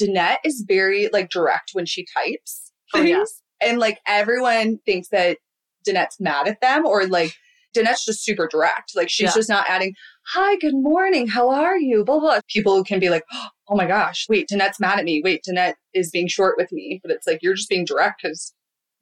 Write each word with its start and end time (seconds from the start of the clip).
Danette 0.00 0.38
is 0.44 0.64
very 0.66 1.08
like 1.12 1.30
direct 1.30 1.70
when 1.72 1.86
she 1.86 2.04
types 2.16 2.72
Oh, 2.94 3.00
yeah. 3.02 3.24
And 3.60 3.78
like 3.78 3.98
everyone 4.06 4.78
thinks 4.86 5.08
that 5.08 5.38
Danette's 5.88 6.20
mad 6.20 6.46
at 6.46 6.60
them 6.60 6.86
or 6.86 7.06
like 7.06 7.34
Danette's 7.76 8.04
just 8.04 8.24
super 8.24 8.46
direct. 8.46 8.92
Like 8.94 9.10
she's 9.10 9.30
Yeah. 9.30 9.34
just 9.34 9.48
not 9.48 9.66
adding, 9.68 9.94
hi, 10.32 10.56
good 10.56 10.74
morning, 10.74 11.26
how 11.26 11.50
are 11.50 11.76
you? 11.78 12.04
Blah, 12.04 12.20
blah. 12.20 12.40
People 12.48 12.84
can 12.84 13.00
be 13.00 13.10
like, 13.10 13.24
oh 13.68 13.74
my 13.76 13.86
gosh, 13.86 14.26
wait, 14.28 14.48
Danette's 14.52 14.78
mad 14.78 14.98
at 15.00 15.04
me. 15.04 15.22
Wait, 15.24 15.42
Danette 15.48 15.74
is 15.92 16.10
being 16.10 16.28
short 16.28 16.54
with 16.56 16.70
me. 16.70 17.00
But 17.02 17.10
it's 17.10 17.26
like 17.26 17.40
you're 17.42 17.54
just 17.54 17.68
being 17.68 17.84
direct 17.84 18.22
because 18.22 18.54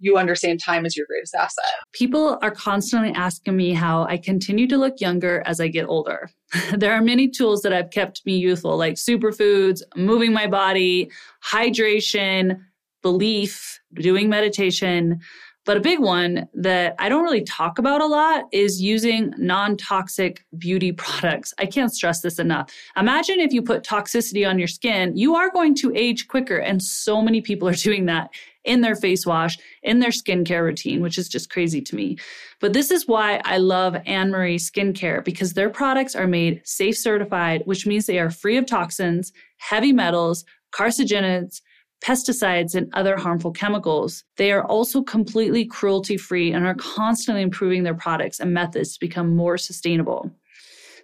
you 0.03 0.19
understand 0.19 0.61
time 0.61 0.85
is 0.85 0.97
your 0.97 1.07
greatest 1.07 1.35
asset. 1.35 1.65
People 1.93 2.37
are 2.43 2.51
constantly 2.51 3.13
asking 3.13 3.57
me 3.57 3.73
how 3.73 4.03
I 4.05 4.19
continue 4.19 4.67
to 4.67 4.77
look 4.77 5.01
younger 5.01 5.45
as 5.47 5.61
I 5.61 5.69
get 5.69 5.87
older. 5.87 6.29
there 6.77 6.93
are 6.93 7.01
many 7.01 7.29
tools 7.29 7.63
that 7.63 7.73
have 7.73 7.91
kept 7.91 8.21
me 8.27 8.37
youthful, 8.37 8.77
like 8.77 8.95
superfoods, 8.95 9.81
moving 9.97 10.33
my 10.33 10.49
body, 10.49 11.09
hydration, 11.45 12.59
belief, 13.01 13.81
doing 13.95 14.29
meditation. 14.29 15.21
But 15.65 15.77
a 15.77 15.81
big 15.81 16.01
one 16.01 16.49
that 16.55 16.97
I 16.99 17.09
don't 17.09 17.23
really 17.23 17.45
talk 17.45 17.79
about 17.79 18.01
a 18.01 18.07
lot 18.07 18.47
is 18.51 18.83
using 18.83 19.33
non 19.39 19.77
toxic 19.77 20.45
beauty 20.59 20.91
products. 21.05 21.55
I 21.59 21.67
can't 21.67 21.95
stress 21.95 22.23
this 22.23 22.41
enough. 22.41 22.71
Imagine 22.97 23.39
if 23.39 23.53
you 23.53 23.63
put 23.63 23.85
toxicity 23.85 24.49
on 24.49 24.59
your 24.59 24.67
skin, 24.67 25.17
you 25.17 25.37
are 25.37 25.51
going 25.51 25.77
to 25.77 25.93
age 25.95 26.27
quicker. 26.27 26.57
And 26.57 26.83
so 26.83 27.23
many 27.23 27.41
people 27.41 27.69
are 27.69 27.75
doing 27.89 28.07
that 28.07 28.31
in 28.65 28.81
their 28.81 28.95
face 28.95 29.27
wash, 29.27 29.59
in 29.83 29.99
their 29.99 30.11
skincare 30.11 30.63
routine, 30.63 31.01
which 31.01 31.19
is 31.19 31.29
just 31.29 31.51
crazy 31.51 31.81
to 31.81 31.97
me. 31.97 32.17
But 32.61 32.73
this 32.73 32.91
is 32.91 33.09
why 33.09 33.41
I 33.45 33.59
love 33.59 33.95
AnnMarie 34.07 34.57
Skincare 34.57 35.25
because 35.25 35.55
their 35.55 35.71
products 35.71 36.15
are 36.15 36.27
made 36.27 36.63
safe 36.65 36.97
certified, 36.97 37.63
which 37.65 37.87
means 37.87 38.07
they 38.07 38.19
are 38.19 38.31
free 38.31 38.57
of 38.57 38.67
toxins, 38.67 39.33
heavy 39.59 39.93
metals, 39.93 40.45
carcinogens, 40.73 41.61
pesticides, 42.03 42.75
and 42.75 42.93
other 42.95 43.17
harmful 43.17 43.53
chemicals. 43.53 44.25
They 44.37 44.53
are 44.53 44.65
also 44.65 45.03
completely 45.03 45.65
cruelty 45.65 46.17
free 46.17 46.53
and 46.53 46.67
are 46.67 46.75
constantly 46.75 47.43
improving 47.43 47.85
their 47.85 47.95
products 47.95 48.41
and 48.41 48.53
methods 48.53 48.95
to 48.95 49.01
become 49.01 49.37
more 49.37 49.57
sustainable. 49.57 50.31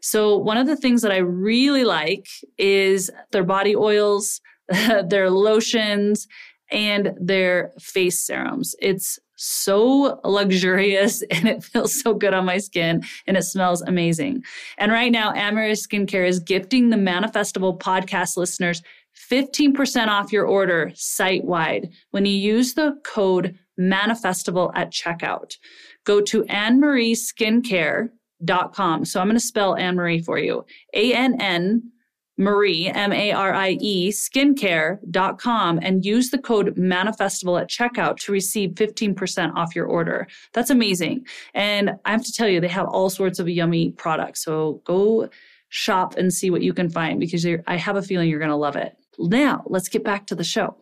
So, 0.01 0.37
one 0.37 0.57
of 0.57 0.67
the 0.67 0.77
things 0.77 1.03
that 1.03 1.13
I 1.13 1.19
really 1.19 1.85
like 1.85 2.27
is 2.57 3.11
their 3.33 3.45
body 3.45 3.75
oils, 3.75 4.41
their 4.69 5.31
lotions, 5.31 6.27
and 6.71 7.15
their 7.21 7.73
face 7.81 8.19
serums. 8.19 8.75
It's 8.81 9.19
so 9.37 10.21
luxurious 10.25 11.23
and 11.31 11.49
it 11.49 11.65
feels 11.65 12.01
so 12.01 12.15
good 12.15 12.35
on 12.35 12.45
my 12.45 12.59
skin 12.59 13.03
and 13.27 13.37
it 13.37 13.43
smells 13.43 13.83
amazing. 13.83 14.45
And 14.77 14.93
right 14.93 15.13
now, 15.13 15.33
AnnMarie 15.33 15.73
Skincare 15.73 16.27
is 16.27 16.41
gifting 16.41 16.91
the 16.91 16.97
Manifestival 16.97 17.79
podcast 17.79 18.37
listeners 18.37 18.83
15% 19.31 20.09
off 20.09 20.33
your 20.33 20.47
order 20.47 20.91
site 20.95 21.45
wide 21.45 21.91
when 22.11 22.25
you 22.25 22.33
use 22.33 22.73
the 22.75 22.99
code 23.05 23.57
MANIFESTIVAL 23.79 24.73
at 24.75 24.91
checkout. 24.93 25.57
Go 26.05 26.21
to 26.23 26.45
annmarieskincare.com. 26.45 29.05
So 29.05 29.21
I'm 29.21 29.27
going 29.27 29.37
to 29.37 29.41
spell 29.41 29.75
AnnMarie 29.75 30.25
for 30.25 30.39
you. 30.39 30.65
A 30.95 31.13
N 31.13 31.39
N 31.41 31.91
Marie, 32.39 32.87
M 32.87 33.13
A 33.13 33.33
R 33.33 33.53
I 33.53 33.77
E, 33.81 34.11
skincare.com 34.11 35.81
and 35.83 36.05
use 36.05 36.31
the 36.31 36.39
code 36.39 36.77
MANIFESTIVAL 36.77 37.61
at 37.61 37.69
checkout 37.69 38.17
to 38.21 38.33
receive 38.33 38.71
15% 38.71 39.55
off 39.55 39.75
your 39.75 39.87
order. 39.87 40.27
That's 40.55 40.71
amazing. 40.71 41.27
And 41.53 41.99
I 42.05 42.13
have 42.13 42.25
to 42.25 42.33
tell 42.33 42.49
you, 42.49 42.61
they 42.61 42.69
have 42.69 42.87
all 42.87 43.11
sorts 43.11 43.39
of 43.39 43.49
yummy 43.49 43.91
products. 43.91 44.45
So 44.45 44.81
go 44.85 45.29
shop 45.69 46.17
and 46.17 46.33
see 46.33 46.51
what 46.51 46.63
you 46.63 46.73
can 46.73 46.89
find 46.89 47.21
because 47.21 47.45
I 47.67 47.77
have 47.77 47.97
a 47.97 48.03
feeling 48.03 48.31
you're 48.31 48.39
going 48.39 48.51
to 48.51 48.57
love 48.57 48.77
it. 48.77 48.97
Now, 49.19 49.65
let's 49.67 49.89
get 49.89 50.05
back 50.05 50.29
to 50.29 50.35
the 50.35 50.45
show. 50.45 50.77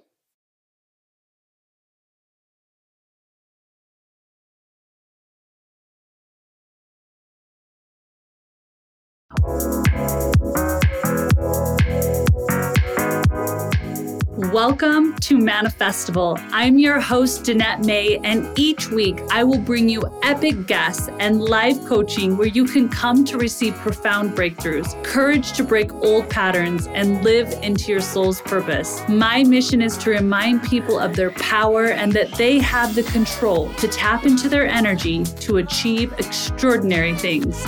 Welcome 14.69 15.15
to 15.19 15.39
Manifestival. 15.39 16.45
I'm 16.51 16.77
your 16.77 16.99
host, 16.99 17.45
Danette 17.45 17.85
May, 17.87 18.17
and 18.25 18.49
each 18.59 18.91
week 18.91 19.21
I 19.31 19.45
will 19.45 19.61
bring 19.61 19.89
you 19.89 20.03
epic 20.25 20.67
guests 20.67 21.09
and 21.21 21.41
live 21.41 21.85
coaching 21.85 22.37
where 22.37 22.49
you 22.49 22.65
can 22.65 22.89
come 22.89 23.25
to 23.27 23.39
receive 23.39 23.77
profound 23.77 24.33
breakthroughs, 24.33 25.01
courage 25.05 25.53
to 25.53 25.63
break 25.63 25.95
old 25.95 26.29
patterns, 26.29 26.89
and 26.89 27.23
live 27.23 27.49
into 27.63 27.93
your 27.93 28.01
soul's 28.01 28.41
purpose. 28.41 29.01
My 29.09 29.45
mission 29.45 29.81
is 29.81 29.97
to 29.99 30.11
remind 30.11 30.65
people 30.65 30.99
of 30.99 31.15
their 31.15 31.31
power 31.31 31.91
and 31.91 32.13
that 32.15 32.33
they 32.33 32.59
have 32.59 32.97
the 32.97 33.05
control 33.05 33.73
to 33.75 33.87
tap 33.87 34.27
into 34.27 34.49
their 34.49 34.67
energy 34.67 35.23
to 35.23 35.59
achieve 35.59 36.13
extraordinary 36.15 37.15
things. 37.15 37.65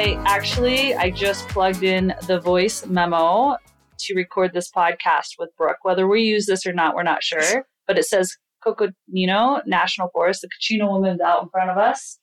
Right. 0.00 0.16
Actually, 0.24 0.94
I 0.94 1.10
just 1.10 1.46
plugged 1.48 1.82
in 1.82 2.14
the 2.26 2.40
voice 2.40 2.86
memo 2.86 3.58
to 3.98 4.14
record 4.14 4.54
this 4.54 4.70
podcast 4.70 5.32
with 5.38 5.54
Brooke. 5.58 5.76
Whether 5.82 6.08
we 6.08 6.22
use 6.22 6.46
this 6.46 6.64
or 6.64 6.72
not, 6.72 6.94
we're 6.94 7.02
not 7.02 7.22
sure. 7.22 7.66
But 7.86 7.98
it 7.98 8.06
says 8.06 8.34
Coconino 8.64 9.60
National 9.66 10.08
Forest. 10.08 10.40
The 10.40 10.48
Kachina 10.48 10.90
woman's 10.90 11.20
out 11.20 11.42
in 11.42 11.50
front 11.50 11.68
of 11.68 11.76
us. 11.76 12.18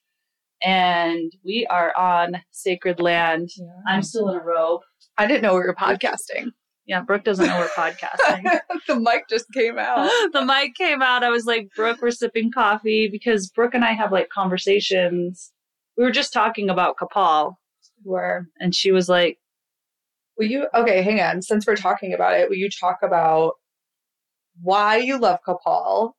And 0.63 1.31
we 1.45 1.67
are 1.69 1.95
on 1.95 2.41
sacred 2.49 2.99
land. 2.99 3.51
I'm 3.87 4.01
still 4.01 4.27
in 4.29 4.37
a 4.37 4.43
robe. 4.43 4.81
I 5.19 5.27
didn't 5.27 5.43
know 5.43 5.53
we 5.53 5.59
were 5.59 5.75
podcasting. 5.75 6.47
Yeah, 6.87 7.01
Brooke 7.01 7.25
doesn't 7.25 7.45
know 7.45 7.59
we're 7.59 7.67
podcasting. 7.67 8.59
the 8.87 8.95
mic 8.95 9.29
just 9.29 9.53
came 9.53 9.77
out. 9.77 10.09
the 10.33 10.43
mic 10.43 10.73
came 10.73 11.03
out. 11.03 11.23
I 11.23 11.29
was 11.29 11.45
like, 11.45 11.69
Brooke, 11.75 12.01
we're 12.01 12.09
sipping 12.09 12.51
coffee 12.51 13.07
because 13.07 13.51
Brooke 13.51 13.75
and 13.75 13.85
I 13.85 13.91
have 13.91 14.11
like 14.11 14.29
conversations. 14.29 15.51
We 15.95 16.03
were 16.03 16.11
just 16.11 16.33
talking 16.33 16.71
about 16.71 16.97
Copal, 16.97 17.59
Where 18.07 18.47
and 18.59 18.73
she 18.73 18.91
was 18.91 19.09
like, 19.09 19.37
will 20.37 20.47
you 20.47 20.67
okay, 20.73 21.01
hang 21.01 21.19
on. 21.19 21.41
Since 21.41 21.67
we're 21.67 21.75
talking 21.75 22.13
about 22.13 22.39
it, 22.39 22.49
will 22.49 22.57
you 22.57 22.69
talk 22.69 22.99
about 23.03 23.53
why 24.61 24.97
you 24.97 25.19
love 25.19 25.39
Copal 25.45 26.15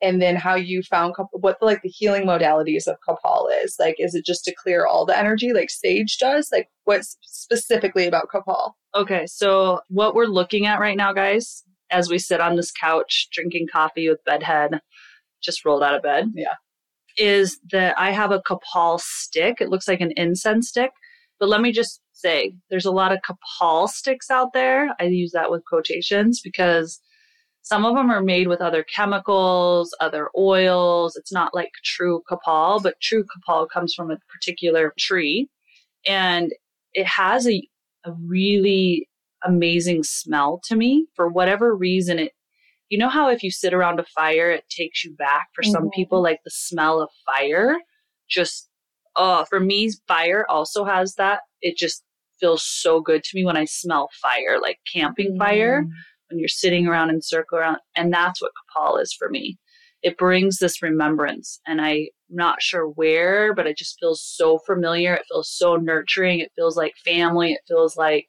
and 0.00 0.22
then 0.22 0.36
how 0.36 0.54
you 0.54 0.82
found 0.82 1.14
what 1.32 1.58
the, 1.60 1.66
like 1.66 1.82
the 1.82 1.88
healing 1.88 2.24
modalities 2.24 2.86
of 2.86 2.96
Copal 3.06 3.50
is? 3.62 3.76
Like, 3.78 3.96
is 3.98 4.14
it 4.14 4.24
just 4.24 4.44
to 4.44 4.54
clear 4.54 4.86
all 4.86 5.04
the 5.04 5.18
energy 5.18 5.52
like 5.52 5.70
Sage 5.70 6.16
does? 6.18 6.48
Like, 6.52 6.68
what's 6.84 7.16
specifically 7.22 8.06
about 8.06 8.28
Copal? 8.30 8.76
Okay, 8.94 9.26
so 9.26 9.80
what 9.88 10.14
we're 10.14 10.26
looking 10.26 10.66
at 10.66 10.80
right 10.80 10.96
now, 10.96 11.12
guys, 11.12 11.64
as 11.90 12.08
we 12.08 12.18
sit 12.18 12.40
on 12.40 12.56
this 12.56 12.72
couch 12.72 13.28
drinking 13.32 13.66
coffee 13.70 14.08
with 14.08 14.24
bedhead, 14.24 14.80
just 15.42 15.64
rolled 15.64 15.82
out 15.82 15.94
of 15.94 16.02
bed. 16.02 16.32
Yeah. 16.34 16.54
Is 17.18 17.58
that 17.72 17.98
I 17.98 18.12
have 18.12 18.30
a 18.30 18.40
Copal 18.40 18.98
stick. 18.98 19.56
It 19.60 19.68
looks 19.68 19.88
like 19.88 20.00
an 20.00 20.12
incense 20.16 20.68
stick. 20.68 20.92
But 21.40 21.48
let 21.48 21.60
me 21.60 21.72
just 21.72 22.00
say, 22.12 22.54
there's 22.70 22.86
a 22.86 22.90
lot 22.90 23.12
of 23.12 23.20
Copal 23.22 23.86
sticks 23.88 24.30
out 24.30 24.52
there. 24.52 24.94
I 25.00 25.04
use 25.04 25.32
that 25.32 25.50
with 25.50 25.64
quotations 25.64 26.40
because 26.40 27.00
some 27.62 27.84
of 27.84 27.94
them 27.94 28.10
are 28.10 28.22
made 28.22 28.48
with 28.48 28.60
other 28.60 28.82
chemicals, 28.84 29.94
other 30.00 30.30
oils. 30.36 31.16
It's 31.16 31.32
not 31.32 31.54
like 31.54 31.70
true 31.84 32.22
Copal, 32.28 32.80
but 32.80 33.00
true 33.00 33.24
Copal 33.24 33.66
comes 33.66 33.94
from 33.94 34.10
a 34.10 34.18
particular 34.32 34.92
tree. 34.98 35.48
And 36.06 36.52
it 36.94 37.06
has 37.06 37.46
a 37.48 37.62
a 38.04 38.12
really 38.26 39.08
amazing 39.44 40.02
smell 40.04 40.60
to 40.64 40.76
me 40.76 41.06
for 41.14 41.28
whatever 41.28 41.74
reason 41.74 42.18
it 42.18 42.32
you 42.88 42.96
know 42.96 43.08
how 43.08 43.28
if 43.28 43.42
you 43.42 43.50
sit 43.50 43.74
around 43.74 43.98
a 44.00 44.04
fire 44.04 44.50
it 44.50 44.64
takes 44.70 45.04
you 45.04 45.14
back 45.16 45.48
for 45.54 45.62
some 45.62 45.84
Mhm. 45.86 45.92
people 45.94 46.22
like 46.22 46.40
the 46.44 46.50
smell 46.50 47.00
of 47.00 47.10
fire 47.26 47.76
just 48.28 48.67
oh 49.18 49.44
for 49.50 49.60
me 49.60 49.90
fire 50.06 50.46
also 50.48 50.84
has 50.84 51.14
that. 51.16 51.40
It 51.60 51.76
just 51.76 52.02
feels 52.40 52.62
so 52.64 53.00
good 53.00 53.24
to 53.24 53.30
me 53.34 53.44
when 53.44 53.56
i 53.56 53.64
smell 53.64 54.08
fire 54.22 54.58
like 54.62 54.78
camping 54.94 55.36
fire 55.36 55.82
Mm. 55.82 55.88
when 56.30 56.38
you're 56.38 56.48
sitting 56.48 56.86
around 56.86 57.10
in 57.10 57.20
circle 57.20 57.58
around 57.58 57.78
and 57.96 58.12
that's 58.14 58.40
what 58.40 58.52
copal 58.74 58.98
is 58.98 59.12
for 59.18 59.28
me. 59.28 59.58
It 60.04 60.16
brings 60.16 60.58
this 60.58 60.80
remembrance 60.80 61.60
and 61.66 61.80
i'm 61.80 62.06
not 62.30 62.62
sure 62.62 62.86
where 62.86 63.52
but 63.54 63.66
it 63.66 63.76
just 63.76 63.98
feels 63.98 64.22
so 64.24 64.58
familiar. 64.64 65.14
It 65.14 65.24
feels 65.30 65.50
so 65.50 65.74
nurturing. 65.76 66.38
It 66.38 66.52
feels 66.54 66.76
like 66.76 66.94
family. 67.04 67.52
It 67.54 67.62
feels 67.66 67.96
like 67.96 68.28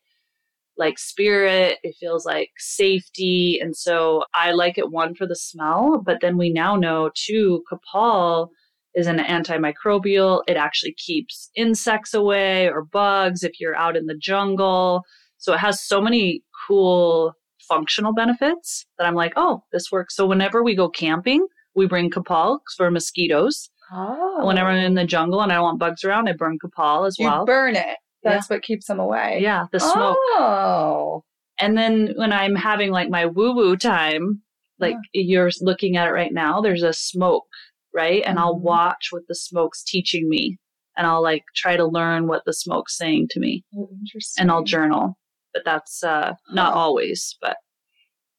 like 0.78 0.98
spirit. 0.98 1.78
It 1.84 1.96
feels 2.00 2.26
like 2.26 2.50
safety. 2.58 3.60
And 3.62 3.76
so 3.78 4.24
i 4.34 4.52
like 4.54 4.78
it 4.80 4.90
one 4.92 5.14
for 5.14 5.28
the 5.28 5.36
smell 5.36 6.02
but 6.04 6.18
then 6.22 6.36
we 6.38 6.50
now 6.52 6.76
know 6.76 7.12
too 7.14 7.64
copal 7.70 8.50
is 8.96 9.08
an 9.08 9.18
antimicrobial 9.18 10.42
it 10.48 10.58
actually 10.58 10.94
keeps 10.94 11.50
insects 11.56 12.14
away 12.14 12.68
or 12.70 12.84
bugs 12.84 13.44
if 13.44 13.60
you're 13.60 13.76
out 13.76 13.96
in 13.96 14.06
the 14.08 14.16
jungle 14.18 15.04
so 15.38 15.54
it 15.54 15.60
has 15.60 15.82
so 15.82 16.02
many 16.02 16.42
cool 16.68 17.34
functional 17.68 18.14
benefits 18.14 18.86
that 18.98 19.06
i'm 19.08 19.16
like 19.16 19.34
oh 19.36 19.64
this 19.72 19.92
works 19.92 20.16
so 20.16 20.26
whenever 20.26 20.64
we 20.64 20.76
go 20.76 20.90
camping 20.90 21.46
we 21.76 21.86
bring 21.86 22.10
copal 22.10 22.60
for 22.78 22.90
mosquitoes 22.92 23.70
Oh. 23.92 24.46
Whenever 24.46 24.70
I'm 24.70 24.86
in 24.86 24.94
the 24.94 25.04
jungle 25.04 25.42
and 25.42 25.52
I 25.52 25.56
don't 25.56 25.64
want 25.64 25.80
bugs 25.80 26.04
around, 26.04 26.30
I 26.30 26.34
burn 26.34 26.60
Copal 26.62 27.06
as 27.06 27.18
you 27.18 27.26
well. 27.26 27.44
burn 27.44 27.76
it. 27.76 27.98
That's 28.22 28.48
what 28.48 28.62
keeps 28.62 28.86
them 28.86 29.00
away. 29.00 29.40
yeah, 29.42 29.66
the 29.72 29.80
smoke. 29.80 30.16
Oh. 30.38 31.24
And 31.60 31.76
then 31.76 32.14
when 32.16 32.32
I'm 32.32 32.54
having 32.56 32.92
like 32.92 33.10
my 33.10 33.26
woo 33.26 33.56
woo 33.56 33.76
time, 33.76 34.44
like 34.78 34.96
you're 35.12 35.50
looking 35.62 35.98
at 35.98 36.08
it 36.08 36.12
right 36.12 36.32
now, 36.32 36.62
there's 36.62 36.84
a 36.84 36.94
smoke, 36.94 37.48
right? 37.94 38.24
And 38.26 38.38
I'll 38.40 38.56
Mhm. 38.58 38.62
watch 38.62 39.08
what 39.12 39.24
the 39.28 39.36
smoke's 39.36 39.84
teaching 39.84 40.28
me. 40.30 40.58
And 40.98 41.08
I'll 41.08 41.22
like 41.24 41.44
try 41.56 41.78
to 41.78 41.86
learn 41.86 42.28
what 42.28 42.44
the 42.46 42.54
smoke's 42.54 42.98
saying 42.98 43.28
to 43.32 43.40
me. 43.40 43.64
Oh, 43.76 43.90
Interesting. 44.02 44.42
And 44.42 44.52
I'll 44.52 44.64
journal. 44.64 45.18
But 45.54 45.64
that's 45.66 46.04
uh 46.04 46.34
not 46.52 46.74
always, 46.74 47.38
but 47.42 47.58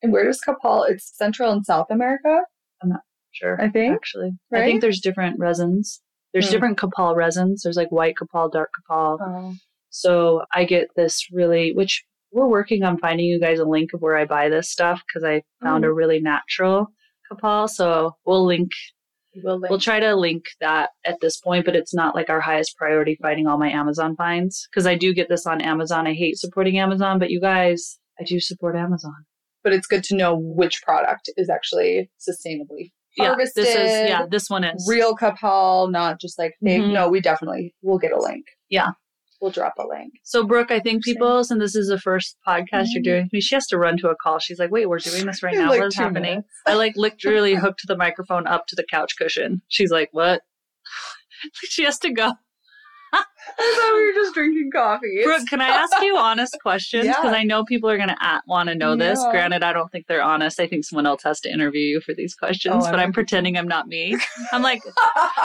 And 0.02 0.12
where 0.12 0.24
does 0.24 0.40
Copal? 0.40 0.84
It's 0.84 1.16
Central 1.16 1.52
and 1.52 1.64
South 1.64 1.88
America, 1.90 2.40
I'm 2.82 2.88
not 2.90 3.00
sure. 3.32 3.60
I 3.60 3.68
think. 3.68 3.94
Actually. 3.94 4.32
Right? 4.50 4.62
I 4.62 4.64
think 4.64 4.80
there's 4.80 5.00
different 5.00 5.38
resins. 5.38 6.00
There's 6.32 6.46
Hmm. 6.46 6.52
different 6.52 6.78
copal 6.78 7.14
resins. 7.14 7.62
There's 7.62 7.76
like 7.76 7.90
white 7.92 8.16
copal, 8.16 8.48
dark 8.48 8.70
copal. 8.88 9.18
Oh. 9.20 9.54
So 9.90 10.44
I 10.54 10.64
get 10.64 10.88
this 10.96 11.26
really, 11.32 11.72
which 11.74 12.04
we're 12.32 12.46
working 12.48 12.84
on 12.84 12.96
finding 12.98 13.26
you 13.26 13.40
guys 13.40 13.58
a 13.58 13.64
link 13.64 13.92
of 13.92 14.00
where 14.00 14.16
I 14.16 14.24
buy 14.24 14.48
this 14.48 14.70
stuff 14.70 15.02
because 15.06 15.24
I 15.24 15.42
found 15.62 15.82
Mm-hmm. 15.84 15.90
a 15.90 15.94
really 15.94 16.20
natural 16.20 16.86
copal. 17.28 17.66
So 17.68 18.16
we'll 18.24 18.46
link, 18.46 18.70
We'll 19.44 19.60
we'll 19.60 19.78
try 19.78 20.00
to 20.00 20.14
link 20.16 20.44
that 20.60 20.90
at 21.04 21.20
this 21.20 21.38
point, 21.38 21.64
but 21.64 21.76
it's 21.76 21.94
not 21.94 22.14
like 22.14 22.28
our 22.28 22.40
highest 22.40 22.76
priority 22.76 23.16
finding 23.22 23.46
all 23.46 23.58
my 23.58 23.70
Amazon 23.70 24.16
finds 24.16 24.66
because 24.70 24.86
I 24.86 24.96
do 24.96 25.14
get 25.14 25.28
this 25.28 25.46
on 25.46 25.60
Amazon. 25.60 26.06
I 26.06 26.14
hate 26.14 26.36
supporting 26.36 26.78
Amazon, 26.78 27.18
but 27.18 27.30
you 27.30 27.40
guys, 27.40 27.98
I 28.20 28.24
do 28.24 28.40
support 28.40 28.76
Amazon. 28.76 29.14
but 29.62 29.72
it's 29.74 29.86
good 29.86 30.02
to 30.04 30.16
know 30.16 30.34
which 30.36 30.80
product 30.82 31.28
is 31.36 31.50
actually 31.50 32.10
sustainably 32.18 32.92
harvested. 33.18 33.66
Yeah, 33.66 33.74
this 33.74 33.76
is, 33.76 34.08
yeah, 34.08 34.26
this 34.30 34.48
one 34.48 34.64
is. 34.64 34.86
real 34.88 35.14
Copal, 35.14 35.88
not 35.90 36.18
just 36.18 36.38
like 36.38 36.52
fake. 36.64 36.80
Mhm. 36.80 36.92
No, 36.94 37.08
we 37.10 37.20
definitely 37.20 37.74
will 37.82 37.98
get 37.98 38.10
a 38.12 38.18
link. 38.18 38.46
Yeah. 38.70 38.88
We'll 39.40 39.50
drop 39.50 39.74
a 39.78 39.86
link. 39.86 40.12
So, 40.22 40.44
Brooke, 40.44 40.70
I 40.70 40.80
think 40.80 41.02
people, 41.04 41.42
since 41.44 41.60
this 41.60 41.74
is 41.74 41.88
the 41.88 41.98
first 41.98 42.36
podcast 42.46 42.88
you're 42.90 43.00
Mhm. 43.00 43.04
doing 43.04 43.22
with 43.24 43.32
me, 43.32 43.40
she 43.40 43.54
has 43.54 43.66
to 43.68 43.78
run 43.78 43.96
to 43.98 44.08
a 44.10 44.16
call. 44.16 44.38
She's 44.38 44.58
like, 44.58 44.70
wait, 44.70 44.86
we're 44.88 44.98
doing 44.98 45.26
this 45.26 45.42
right 45.42 45.54
now. 45.56 45.70
like, 45.70 45.80
what 45.80 45.86
is 45.88 45.96
happening? 45.96 46.42
I 46.66 46.74
like 46.74 46.92
literally 46.96 47.54
hooked 47.54 47.86
the 47.86 47.96
microphone 47.96 48.46
up 48.46 48.66
to 48.68 48.76
the 48.76 48.84
couch 48.84 49.14
cushion. 49.16 49.62
She's 49.68 49.90
like, 49.90 50.08
what? 50.12 50.42
she 51.54 51.84
has 51.84 51.98
to 52.00 52.12
go. 52.12 52.32
I 53.12 53.24
thought 53.56 53.94
we 53.96 54.06
were 54.06 54.12
just 54.22 54.34
drinking 54.34 54.70
coffee. 54.72 55.22
Brooke, 55.24 55.48
can 55.48 55.60
I 55.60 55.66
ask 55.68 56.00
you 56.00 56.16
honest 56.16 56.56
questions? 56.62 57.06
Because 57.08 57.24
Yeah. 57.24 57.38
I 57.38 57.42
know 57.42 57.64
people 57.64 57.90
are 57.90 57.96
going 57.96 58.10
to 58.10 58.40
want 58.46 58.68
to 58.68 58.74
know 58.76 58.94
this. 58.94 59.18
Yeah. 59.20 59.32
Granted, 59.32 59.64
I 59.64 59.72
don't 59.72 59.90
think 59.90 60.06
they're 60.06 60.22
honest. 60.22 60.60
I 60.60 60.68
think 60.68 60.84
someone 60.84 61.06
else 61.06 61.22
has 61.24 61.40
to 61.40 61.50
interview 61.52 61.80
you 61.80 62.00
for 62.02 62.14
these 62.14 62.34
questions, 62.36 62.84
Oh, 62.86 62.90
but 62.90 63.00
I'm 63.00 63.12
pretending 63.12 63.56
I'm 63.56 63.66
not 63.66 63.88
me. 63.88 64.16
I'm 64.52 64.62
like, 64.62 64.82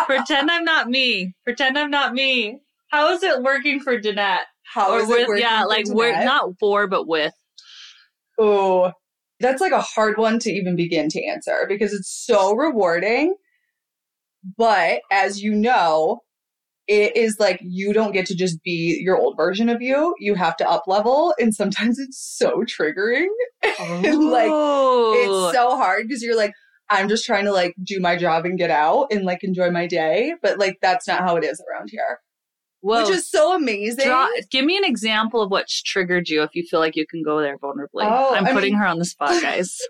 pretend 0.05 0.51
I'm 0.51 0.63
not 0.63 0.89
me. 0.89 1.33
Pretend 1.43 1.75
I'm 1.79 1.89
not 1.89 2.13
me. 2.13 2.59
How 2.95 3.11
is 3.11 3.23
it 3.23 3.41
working 3.43 3.81
for 3.81 3.99
Danette? 3.99 4.45
How 4.63 4.93
or 4.93 4.99
is 4.99 5.09
it 5.09 5.27
working 5.27 5.43
yeah, 5.43 5.63
like 5.65 5.85
we're 5.89 6.23
not 6.23 6.51
for, 6.61 6.87
but 6.87 7.07
with. 7.07 7.33
Oh, 8.39 8.93
that's 9.41 9.59
like 9.59 9.73
a 9.73 9.81
hard 9.81 10.17
one 10.17 10.39
to 10.39 10.49
even 10.49 10.77
begin 10.77 11.09
to 11.09 11.25
answer 11.25 11.65
because 11.67 11.93
it's 11.93 12.09
so 12.09 12.55
rewarding. 12.55 13.35
But 14.57 15.01
as 15.11 15.41
you 15.41 15.53
know, 15.53 16.21
it 16.87 17.17
is 17.17 17.37
like 17.37 17.59
you 17.61 17.91
don't 17.91 18.13
get 18.13 18.27
to 18.27 18.35
just 18.35 18.63
be 18.63 19.01
your 19.03 19.17
old 19.17 19.35
version 19.35 19.67
of 19.67 19.81
you. 19.81 20.15
You 20.19 20.35
have 20.35 20.55
to 20.57 20.69
up 20.69 20.83
level, 20.87 21.33
and 21.37 21.53
sometimes 21.53 21.99
it's 21.99 22.17
so 22.17 22.63
triggering. 22.63 23.27
like 23.63 24.49
Oh. 24.49 25.13
it's 25.49 25.57
so 25.57 25.75
hard 25.75 26.07
because 26.07 26.23
you're 26.23 26.37
like, 26.37 26.53
I'm 26.89 27.09
just 27.09 27.25
trying 27.25 27.45
to 27.45 27.51
like 27.51 27.75
do 27.83 27.99
my 27.99 28.15
job 28.15 28.45
and 28.45 28.57
get 28.57 28.69
out 28.69 29.07
and 29.11 29.25
like 29.25 29.43
enjoy 29.43 29.69
my 29.71 29.85
day, 29.85 30.35
but 30.41 30.59
like 30.59 30.77
that's 30.81 31.07
not 31.07 31.21
how 31.21 31.35
it 31.35 31.43
is 31.43 31.61
around 31.69 31.89
here, 31.91 32.19
Whoa. 32.85 33.01
which 33.01 33.09
is 33.15 33.27
so 33.29 33.55
amazing. 33.55 34.05
Draw, 34.05 34.27
give 34.51 34.63
me 34.63 34.77
an 34.77 34.83
example 34.83 35.41
of 35.41 35.49
what's 35.49 35.81
triggered 35.81 36.29
you 36.29 36.43
if 36.43 36.51
you 36.53 36.63
feel 36.69 36.79
like 36.79 36.95
you 36.95 37.07
can 37.07 37.23
go 37.23 37.41
there 37.41 37.57
vulnerably. 37.57 38.03
Oh, 38.03 38.35
I'm 38.35 38.45
I 38.45 38.53
putting 38.53 38.73
mean- 38.73 38.79
her 38.81 38.85
on 38.85 38.99
the 38.99 39.05
spot, 39.05 39.41
guys. 39.41 39.77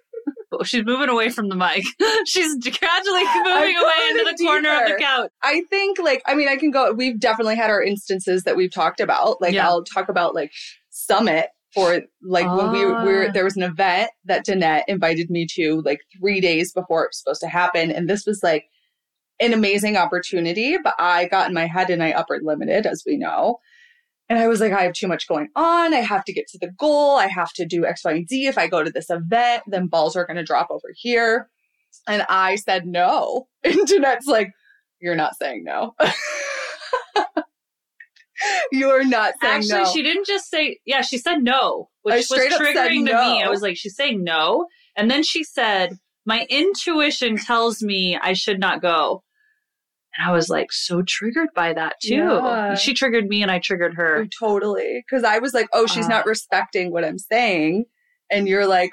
Oh, 0.52 0.64
She's 0.64 0.86
moving 0.86 1.10
away 1.10 1.30
from 1.30 1.50
the 1.50 1.56
mic. 1.56 1.84
She's 2.28 2.56
gradually 2.56 3.24
moving 3.24 3.78
away 3.78 4.10
into 4.12 4.24
the 4.38 4.44
corner 4.46 4.70
of 4.84 4.88
the 4.90 4.96
couch. 5.00 5.30
I 5.44 5.64
think 5.70 6.00
like 6.00 6.22
I 6.26 6.34
mean 6.36 6.48
I 6.48 6.56
can 6.56 6.72
go 6.72 6.94
we've 6.94 7.20
definitely 7.20 7.56
had 7.56 7.70
our 7.72 7.82
instances 7.84 8.44
that 8.44 8.56
we've 8.56 8.72
talked 8.72 9.00
about. 9.02 9.42
Like 9.42 9.54
Yeah. 9.54 9.68
I'll 9.68 9.84
talk 9.84 10.08
about 10.08 10.34
like 10.34 10.52
Summit 10.92 11.48
for 11.74 12.02
like 12.24 12.46
when 12.48 12.72
we 12.72 12.86
Ah. 12.86 13.04
were 13.04 13.32
there 13.34 13.44
was 13.44 13.58
an 13.58 13.64
event 13.64 14.12
that 14.26 14.46
Danette 14.46 14.84
invited 14.88 15.30
me 15.30 15.46
to 15.56 15.82
like 15.84 16.00
3 16.20 16.40
days 16.42 16.72
before 16.72 17.04
it 17.04 17.10
was 17.10 17.20
supposed 17.20 17.42
to 17.42 17.48
happen 17.48 17.92
and 17.92 18.08
this 18.10 18.26
was 18.26 18.42
like 18.42 18.66
an 19.40 19.54
amazing 19.54 19.98
opportunity 19.98 20.78
but 20.82 20.96
I 20.98 21.28
got 21.28 21.48
in 21.48 21.54
my 21.54 21.68
head 21.68 21.90
and 21.90 22.04
I 22.04 22.12
upper 22.12 22.40
limited 22.42 22.86
as 22.86 23.04
we 23.06 23.18
know. 23.18 23.60
And 24.28 24.40
I 24.40 24.48
was 24.48 24.60
like, 24.60 24.72
I 24.72 24.84
have 24.84 24.94
too 24.94 25.08
much 25.08 25.28
going 25.28 25.50
on. 25.56 25.94
I 25.94 26.00
have 26.00 26.26
to 26.26 26.34
get 26.34 26.48
to 26.48 26.58
the 26.58 26.72
goal. 26.72 27.16
I 27.16 27.28
have 27.28 27.54
to 27.54 27.66
do 27.66 27.86
X, 27.86 28.04
Y, 28.04 28.12
and 28.12 28.28
Z. 28.28 28.48
If 28.48 28.58
I 28.58 28.68
go 28.68 28.84
to 28.84 28.90
this 28.90 29.12
event, 29.12 29.64
then 29.68 29.86
balls 29.86 30.16
are 30.16 30.26
going 30.26 30.38
to 30.38 30.44
drop 30.44 30.70
over 30.72 30.88
here. 30.96 31.48
And 32.08 32.26
I 32.28 32.56
said 32.56 32.88
no. 32.88 33.48
And 33.64 33.88
Danette's 33.88 34.26
like, 34.26 34.52
You're 35.00 35.16
not 35.16 35.36
saying 35.36 35.64
no. 35.64 35.94
You're 38.72 39.06
not 39.06 39.34
saying 39.42 39.58
Actually, 39.58 39.84
no. 39.84 39.92
she 39.92 40.04
didn't 40.04 40.28
just 40.28 40.50
say, 40.50 40.80
yeah, 40.86 41.02
she 41.02 41.18
said 41.18 41.42
no, 41.42 41.90
which 42.02 42.16
was 42.16 42.28
straight 42.28 42.52
up 42.52 42.62
said 42.62 42.76
triggering 42.76 43.08
to 43.08 43.14
me. 43.14 43.44
I 43.44 43.50
was 43.50 43.62
like, 43.62 43.78
she's 43.78 43.96
saying 43.96 44.24
no. 44.24 44.68
And 44.96 45.10
then 45.10 45.24
she 45.24 45.44
said, 45.44 45.98
my 46.26 46.46
intuition 46.50 47.38
tells 47.38 47.82
me 47.84 48.18
I 48.22 48.34
should 48.34 48.60
not 48.60 48.82
go. 48.82 49.24
And 50.18 50.30
I 50.30 50.32
was 50.34 50.50
like, 50.50 50.72
so 50.72 51.02
triggered 51.02 51.50
by 51.56 51.74
that 51.74 51.96
too. 52.02 52.16
Yeah. 52.16 52.76
She 52.76 52.94
triggered 52.94 53.28
me 53.28 53.42
and 53.42 53.52
I 53.52 53.60
triggered 53.60 53.96
her. 53.96 54.26
totally. 54.40 55.04
Because 55.08 55.24
I 55.24 55.40
was 55.40 55.54
like, 55.54 55.68
Oh, 55.74 55.86
she's 55.88 56.06
Uh. 56.06 56.10
not 56.10 56.26
respecting 56.26 56.92
what 56.92 57.04
I'm 57.06 57.18
saying. 57.20 57.86
And 58.32 58.48
you're 58.48 58.66
like, 58.68 58.92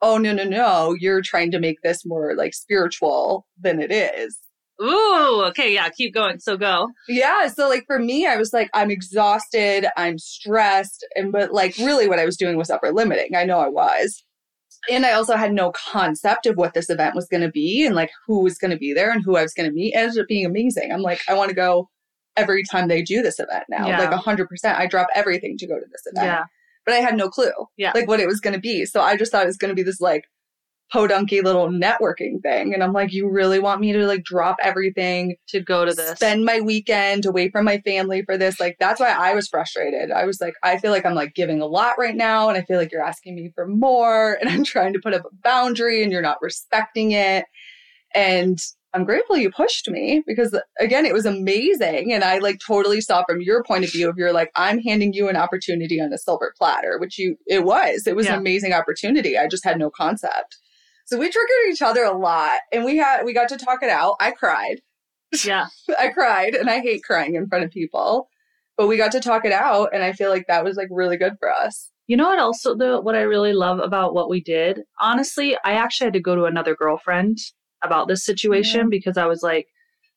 Oh, 0.00 0.18
no, 0.18 0.32
no, 0.32 0.44
no. 0.44 0.96
You're 0.98 1.22
trying 1.22 1.50
to 1.52 1.60
make 1.60 1.80
this 1.82 2.04
more 2.04 2.34
like 2.34 2.54
spiritual 2.54 3.46
than 3.60 3.80
it 3.80 3.92
is. 3.92 4.36
Ooh, 4.82 5.44
okay, 5.48 5.72
yeah, 5.72 5.88
keep 5.90 6.12
going. 6.12 6.40
So 6.40 6.56
go. 6.56 6.88
Yeah. 7.06 7.46
So 7.48 7.68
like 7.68 7.84
for 7.86 8.00
me, 8.00 8.26
I 8.26 8.36
was 8.36 8.52
like, 8.52 8.68
I'm 8.74 8.90
exhausted, 8.90 9.86
I'm 9.96 10.18
stressed, 10.18 11.06
and 11.14 11.30
but 11.30 11.52
like 11.52 11.76
really 11.78 12.08
what 12.08 12.18
I 12.18 12.24
was 12.24 12.36
doing 12.36 12.56
was 12.56 12.70
upper 12.70 12.90
limiting. 12.92 13.36
I 13.36 13.44
know 13.44 13.60
I 13.60 13.68
was. 13.68 14.24
And 14.90 15.06
I 15.06 15.12
also 15.12 15.36
had 15.36 15.52
no 15.52 15.72
concept 15.72 16.46
of 16.46 16.56
what 16.56 16.74
this 16.74 16.90
event 16.90 17.14
was 17.14 17.28
going 17.28 17.42
to 17.42 17.50
be 17.50 17.86
and 17.86 17.94
like 17.94 18.10
who 18.26 18.42
was 18.42 18.58
going 18.58 18.72
to 18.72 18.76
be 18.76 18.92
there 18.92 19.10
and 19.12 19.22
who 19.24 19.36
I 19.36 19.42
was 19.42 19.54
going 19.54 19.68
to 19.68 19.74
meet. 19.74 19.94
It 19.94 19.98
ended 19.98 20.18
up 20.20 20.28
being 20.28 20.44
amazing. 20.46 20.90
I'm 20.92 21.02
like, 21.02 21.20
I 21.28 21.34
want 21.34 21.50
to 21.50 21.54
go 21.54 21.88
every 22.36 22.64
time 22.64 22.88
they 22.88 23.02
do 23.02 23.22
this 23.22 23.38
event 23.38 23.64
now. 23.68 23.86
Yeah. 23.86 23.98
Like 23.98 24.12
hundred 24.12 24.48
percent. 24.48 24.78
I 24.78 24.86
drop 24.86 25.08
everything 25.14 25.56
to 25.58 25.66
go 25.66 25.78
to 25.78 25.86
this 25.90 26.02
event. 26.06 26.26
Yeah. 26.26 26.44
But 26.84 26.94
I 26.94 26.98
had 26.98 27.16
no 27.16 27.28
clue 27.28 27.52
Yeah. 27.76 27.92
like 27.94 28.08
what 28.08 28.18
it 28.20 28.26
was 28.26 28.40
going 28.40 28.54
to 28.54 28.60
be. 28.60 28.84
So 28.86 29.00
I 29.00 29.16
just 29.16 29.30
thought 29.30 29.44
it 29.44 29.46
was 29.46 29.56
going 29.56 29.68
to 29.70 29.74
be 29.74 29.84
this 29.84 30.00
like 30.00 30.24
podunky 30.92 31.42
little 31.42 31.68
networking 31.68 32.40
thing. 32.42 32.74
And 32.74 32.82
I'm 32.82 32.92
like, 32.92 33.12
you 33.12 33.28
really 33.30 33.58
want 33.58 33.80
me 33.80 33.92
to 33.92 34.06
like 34.06 34.24
drop 34.24 34.56
everything, 34.62 35.36
To 35.48 35.60
go 35.60 35.84
to 35.84 35.94
this. 35.94 36.16
spend 36.16 36.44
my 36.44 36.60
weekend 36.60 37.24
away 37.26 37.50
from 37.50 37.64
my 37.64 37.78
family 37.80 38.22
for 38.22 38.36
this? 38.36 38.60
Like, 38.60 38.76
that's 38.78 39.00
why 39.00 39.10
I 39.10 39.34
was 39.34 39.48
frustrated. 39.48 40.10
I 40.10 40.24
was 40.26 40.40
like, 40.40 40.54
I 40.62 40.78
feel 40.78 40.90
like 40.90 41.06
I'm 41.06 41.14
like 41.14 41.34
giving 41.34 41.60
a 41.62 41.66
lot 41.66 41.94
right 41.98 42.14
now. 42.16 42.48
And 42.48 42.58
I 42.58 42.62
feel 42.62 42.76
like 42.78 42.92
you're 42.92 43.02
asking 43.04 43.34
me 43.36 43.50
for 43.54 43.66
more. 43.66 44.34
And 44.42 44.50
I'm 44.50 44.64
trying 44.64 44.92
to 44.92 45.00
put 45.00 45.14
up 45.14 45.24
a 45.24 45.34
boundary 45.42 46.02
and 46.02 46.10
you're 46.12 46.20
not 46.20 46.42
respecting 46.42 47.12
it. 47.12 47.44
And 48.14 48.58
I'm 48.94 49.04
grateful 49.04 49.38
you 49.38 49.50
pushed 49.50 49.88
me 49.88 50.22
because 50.26 50.54
again, 50.78 51.06
it 51.06 51.14
was 51.14 51.24
amazing. 51.24 52.12
And 52.12 52.22
I 52.22 52.38
like 52.38 52.60
totally 52.66 53.00
saw 53.00 53.24
from 53.26 53.40
your 53.40 53.64
point 53.64 53.84
of 53.84 53.92
view 53.92 54.10
of 54.10 54.18
you're 54.18 54.34
like, 54.34 54.50
I'm 54.54 54.80
handing 54.80 55.14
you 55.14 55.28
an 55.30 55.36
opportunity 55.36 55.98
on 56.00 56.12
a 56.12 56.18
silver 56.18 56.52
platter, 56.58 56.98
which 56.98 57.18
you, 57.18 57.36
it 57.46 57.64
was, 57.64 58.06
it 58.06 58.14
was 58.14 58.26
Yeah. 58.26 58.34
an 58.34 58.40
amazing 58.40 58.74
opportunity. 58.74 59.38
I 59.38 59.48
just 59.48 59.64
had 59.64 59.78
no 59.78 59.88
concept. 59.88 60.58
So 61.12 61.18
we 61.18 61.28
triggered 61.30 61.70
each 61.70 61.82
other 61.82 62.04
a 62.04 62.16
lot 62.16 62.60
and 62.72 62.86
we 62.86 62.96
had, 62.96 63.24
we 63.24 63.34
got 63.34 63.50
to 63.50 63.58
talk 63.58 63.82
it 63.82 63.90
out. 63.90 64.16
I 64.18 64.30
cried. 64.30 64.80
yeah. 65.44 65.66
I 66.00 66.08
cried 66.08 66.54
and 66.54 66.70
I 66.70 66.80
hate 66.80 67.04
crying 67.04 67.34
in 67.34 67.46
front 67.48 67.64
of 67.64 67.70
people, 67.70 68.30
but 68.78 68.86
we 68.86 68.96
got 68.96 69.12
to 69.12 69.20
talk 69.20 69.44
it 69.44 69.52
out. 69.52 69.90
And 69.92 70.02
I 70.02 70.14
feel 70.14 70.30
like 70.30 70.46
that 70.48 70.64
was 70.64 70.78
like 70.78 70.88
really 70.90 71.18
good 71.18 71.34
for 71.38 71.52
us. 71.52 71.90
You 72.06 72.16
know 72.16 72.28
what 72.30 72.38
also 72.38 72.74
though 72.74 72.98
what 72.98 73.14
I 73.14 73.20
really 73.20 73.52
love 73.52 73.78
about 73.78 74.14
what 74.14 74.30
we 74.30 74.40
did? 74.40 74.84
Honestly, 75.02 75.54
I 75.66 75.72
actually 75.74 76.06
had 76.06 76.14
to 76.14 76.20
go 76.20 76.34
to 76.34 76.44
another 76.44 76.74
girlfriend 76.74 77.36
about 77.84 78.08
this 78.08 78.24
situation 78.24 78.80
Yeah. 78.80 78.86
because 78.88 79.18
I 79.18 79.26
was 79.26 79.42
like, 79.42 79.66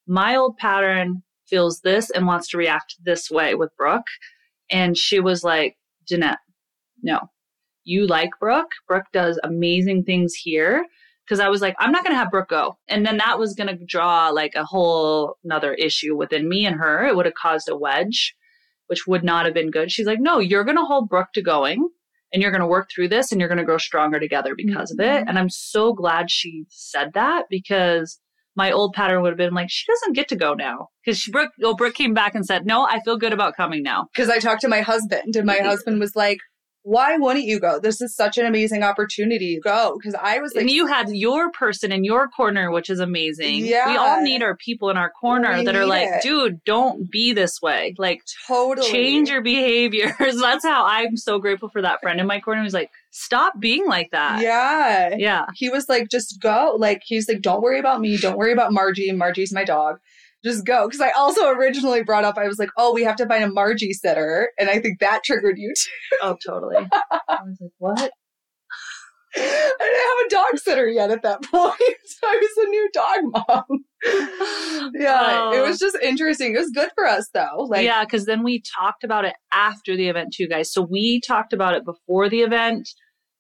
my 0.08 0.38
old 0.38 0.56
pattern 0.56 1.24
feels 1.46 1.82
this 1.82 2.10
and 2.10 2.26
wants 2.26 2.48
to 2.52 2.58
react 2.58 2.96
this 3.04 3.30
way 3.30 3.54
with 3.54 3.76
Brooke. 3.78 4.08
And 4.72 4.98
she 4.98 5.20
was 5.20 5.44
like, 5.44 5.76
Danette, 6.10 6.38
no. 7.04 7.20
You 7.86 8.06
like 8.08 8.32
Brooke. 8.40 8.72
Brooke 8.88 9.06
does 9.14 9.40
amazing 9.44 10.04
things 10.04 10.34
here. 10.34 10.86
Cause 11.28 11.40
I 11.40 11.50
was 11.50 11.60
like, 11.62 11.76
I'm 11.80 11.92
not 11.92 12.04
gonna 12.04 12.18
have 12.18 12.30
Brooke 12.30 12.50
go. 12.50 12.78
And 12.88 13.04
then 13.06 13.18
that 13.18 13.40
was 13.40 13.56
gonna 13.56 13.78
draw 13.88 14.30
like 14.30 14.54
a 14.56 14.64
whole 14.66 15.38
another 15.44 15.74
issue 15.74 16.16
within 16.16 16.48
me 16.48 16.66
and 16.68 16.76
her. 16.76 17.06
It 17.06 17.16
would 17.16 17.26
have 17.26 17.34
caused 17.34 17.68
a 17.70 17.76
wedge, 17.76 18.36
which 18.88 19.08
would 19.08 19.24
not 19.24 19.46
have 19.46 19.54
been 19.56 19.72
good. 19.72 19.92
She's 19.92 20.06
like, 20.06 20.20
No, 20.20 20.38
you're 20.40 20.64
gonna 20.64 20.86
hold 20.86 21.10
Brooke 21.10 21.32
to 21.34 21.42
going 21.42 21.90
and 22.32 22.44
you're 22.44 22.52
gonna 22.52 22.68
work 22.68 22.90
through 22.94 23.10
this 23.10 23.32
and 23.32 23.40
you're 23.42 23.50
gonna 23.50 23.64
grow 23.66 23.80
stronger 23.80 24.20
together 24.20 24.54
because 24.56 24.92
of 24.92 25.00
it. 25.00 25.24
Mhm. 25.24 25.30
And 25.30 25.40
I'm 25.40 25.50
so 25.50 25.94
glad 25.94 26.30
she 26.30 26.66
said 26.70 27.14
that 27.16 27.46
because 27.50 28.20
my 28.56 28.72
old 28.72 28.94
pattern 28.94 29.22
would 29.24 29.30
have 29.30 29.38
been 29.38 29.54
like, 29.54 29.70
she 29.72 29.92
doesn't 29.92 30.14
get 30.14 30.28
to 30.30 30.36
go 30.36 30.54
now. 30.54 30.90
Because 31.04 31.20
she 31.20 31.32
Brooke, 31.32 31.52
oh, 31.64 31.74
Brooke 31.76 31.96
came 31.96 32.14
back 32.14 32.36
and 32.36 32.46
said, 32.46 32.68
No, 32.68 32.86
I 32.88 33.00
feel 33.02 33.18
good 33.18 33.34
about 33.34 33.56
coming 33.58 33.82
now. 33.82 34.08
Because 34.14 34.30
I 34.30 34.38
talked 34.38 34.62
to 34.62 34.68
my 34.68 34.82
husband, 34.82 35.36
and 35.36 35.46
my 35.46 35.58
husband 35.58 36.00
was 36.00 36.16
like, 36.16 36.38
why 36.86 37.18
wouldn't 37.18 37.46
you 37.46 37.60
go? 37.60 37.80
This 37.80 38.00
is 38.00 38.16
such 38.16 38.38
an 38.38 38.46
amazing 38.46 38.84
opportunity. 38.84 39.60
Go. 39.60 39.98
Because 39.98 40.14
I 40.22 40.38
was 40.38 40.54
like, 40.54 40.62
and 40.62 40.70
you 40.70 40.86
had 40.86 41.10
your 41.10 41.50
person 41.50 41.92
in 41.92 42.04
your 42.04 42.28
corner, 42.28 42.70
which 42.70 42.92
is 42.92 43.00
amazing. 43.00 43.66
Yeah. 43.66 43.90
We 43.90 43.98
all 43.98 44.22
need 44.22 44.44
our 44.44 44.56
people 44.56 44.92
in 44.92 44.98
our 44.98 45.10
corner 45.10 45.58
We 45.58 45.66
that 45.66 45.76
are 45.76 45.88
like, 45.88 46.08
it. 46.08 46.22
dude, 46.22 46.64
don't 46.64 47.10
be 47.10 47.34
this 47.34 47.60
way. 47.60 47.96
Like, 47.98 48.22
totally 48.48 48.88
change 48.88 49.30
your 49.30 49.42
behaviors. 49.42 50.14
That's 50.40 50.64
how 50.64 50.86
I'm 50.86 51.18
so 51.18 51.40
grateful 51.40 51.70
for 51.70 51.82
that 51.82 52.02
friend 52.02 52.20
in 52.20 52.28
my 52.28 52.40
corner 52.40 52.62
who's 52.62 52.74
like, 52.76 52.92
stop 53.10 53.60
being 53.60 53.88
like 53.88 54.12
that. 54.12 54.42
Yeah. 54.42 55.16
Yeah. 55.18 55.48
He 55.56 55.70
was 55.70 55.90
like, 55.90 56.10
just 56.12 56.40
go. 56.40 56.76
Like, 56.78 57.02
he's 57.04 57.28
like, 57.28 57.42
don't 57.42 57.64
worry 57.64 57.80
about 57.80 58.00
me. 58.00 58.16
Don't 58.18 58.38
worry 58.38 58.54
about 58.54 58.72
Margie. 58.72 59.12
Margie's 59.12 59.52
my 59.52 59.64
dog. 59.64 59.98
Just 60.46 60.66
go. 60.66 60.88
Because 60.88 61.02
I 61.02 61.10
also 61.12 61.48
originally 61.50 62.04
brought 62.04 62.24
up, 62.24 62.38
I 62.38 62.48
was 62.48 62.60
like, 62.60 62.70
oh, 62.78 62.94
we 62.94 63.04
have 63.04 63.16
to 63.18 63.26
find 63.28 63.44
a 63.44 63.52
Margie 63.52 63.94
sitter. 63.94 64.52
And 64.60 64.70
I 64.70 64.80
think 64.80 65.00
that 65.00 65.24
triggered 65.24 65.58
you 65.58 65.74
too. 65.76 66.18
Oh, 66.22 66.38
totally. 66.46 66.76
I 67.30 67.38
was 67.44 67.58
like, 67.60 67.72
what? 67.80 68.12
I 69.38 69.42
didn't 69.42 69.52
have 69.60 70.26
a 70.26 70.30
dog 70.52 70.60
sitter 70.60 70.88
yet 70.88 71.12
at 71.12 71.22
that 71.24 71.42
point. 71.52 71.74
So 72.06 72.28
I 72.28 72.42
was 72.42 72.66
a 72.66 72.70
new 72.70 72.90
dog 72.94 73.46
mom. 73.48 73.86
yeah. 74.94 75.52
It 75.52 75.58
Oh. 75.60 75.68
was 75.68 75.80
just 75.80 75.98
interesting. 76.02 76.56
It 76.56 76.60
was 76.60 76.72
good 76.74 76.90
for 76.96 77.06
us 77.06 77.30
though. 77.34 77.66
Like, 77.68 77.84
yeah, 77.84 78.06
because 78.06 78.26
then 78.26 78.44
we 78.44 78.62
talked 78.80 79.04
about 79.04 79.26
it 79.26 79.34
after 79.52 79.98
the 79.98 80.08
event 80.08 80.34
too, 80.34 80.48
guys. 80.48 80.72
So 80.72 80.82
we 80.82 81.20
talked 81.28 81.52
about 81.54 81.74
it 81.74 81.84
before 81.84 82.30
the 82.30 82.42
event, 82.42 82.88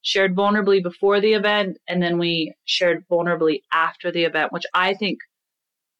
shared 0.01 0.35
vulnerably 0.35 0.83
before 0.83 1.21
the 1.21 1.33
event, 1.33 1.77
and 1.87 2.01
then 2.01 2.17
we 2.17 2.53
shared 2.65 3.05
vulnerably 3.09 3.61
after 3.71 4.11
the 4.11 4.23
event, 4.25 4.51
which 4.51 4.65
I 4.73 4.95
think 4.95 5.19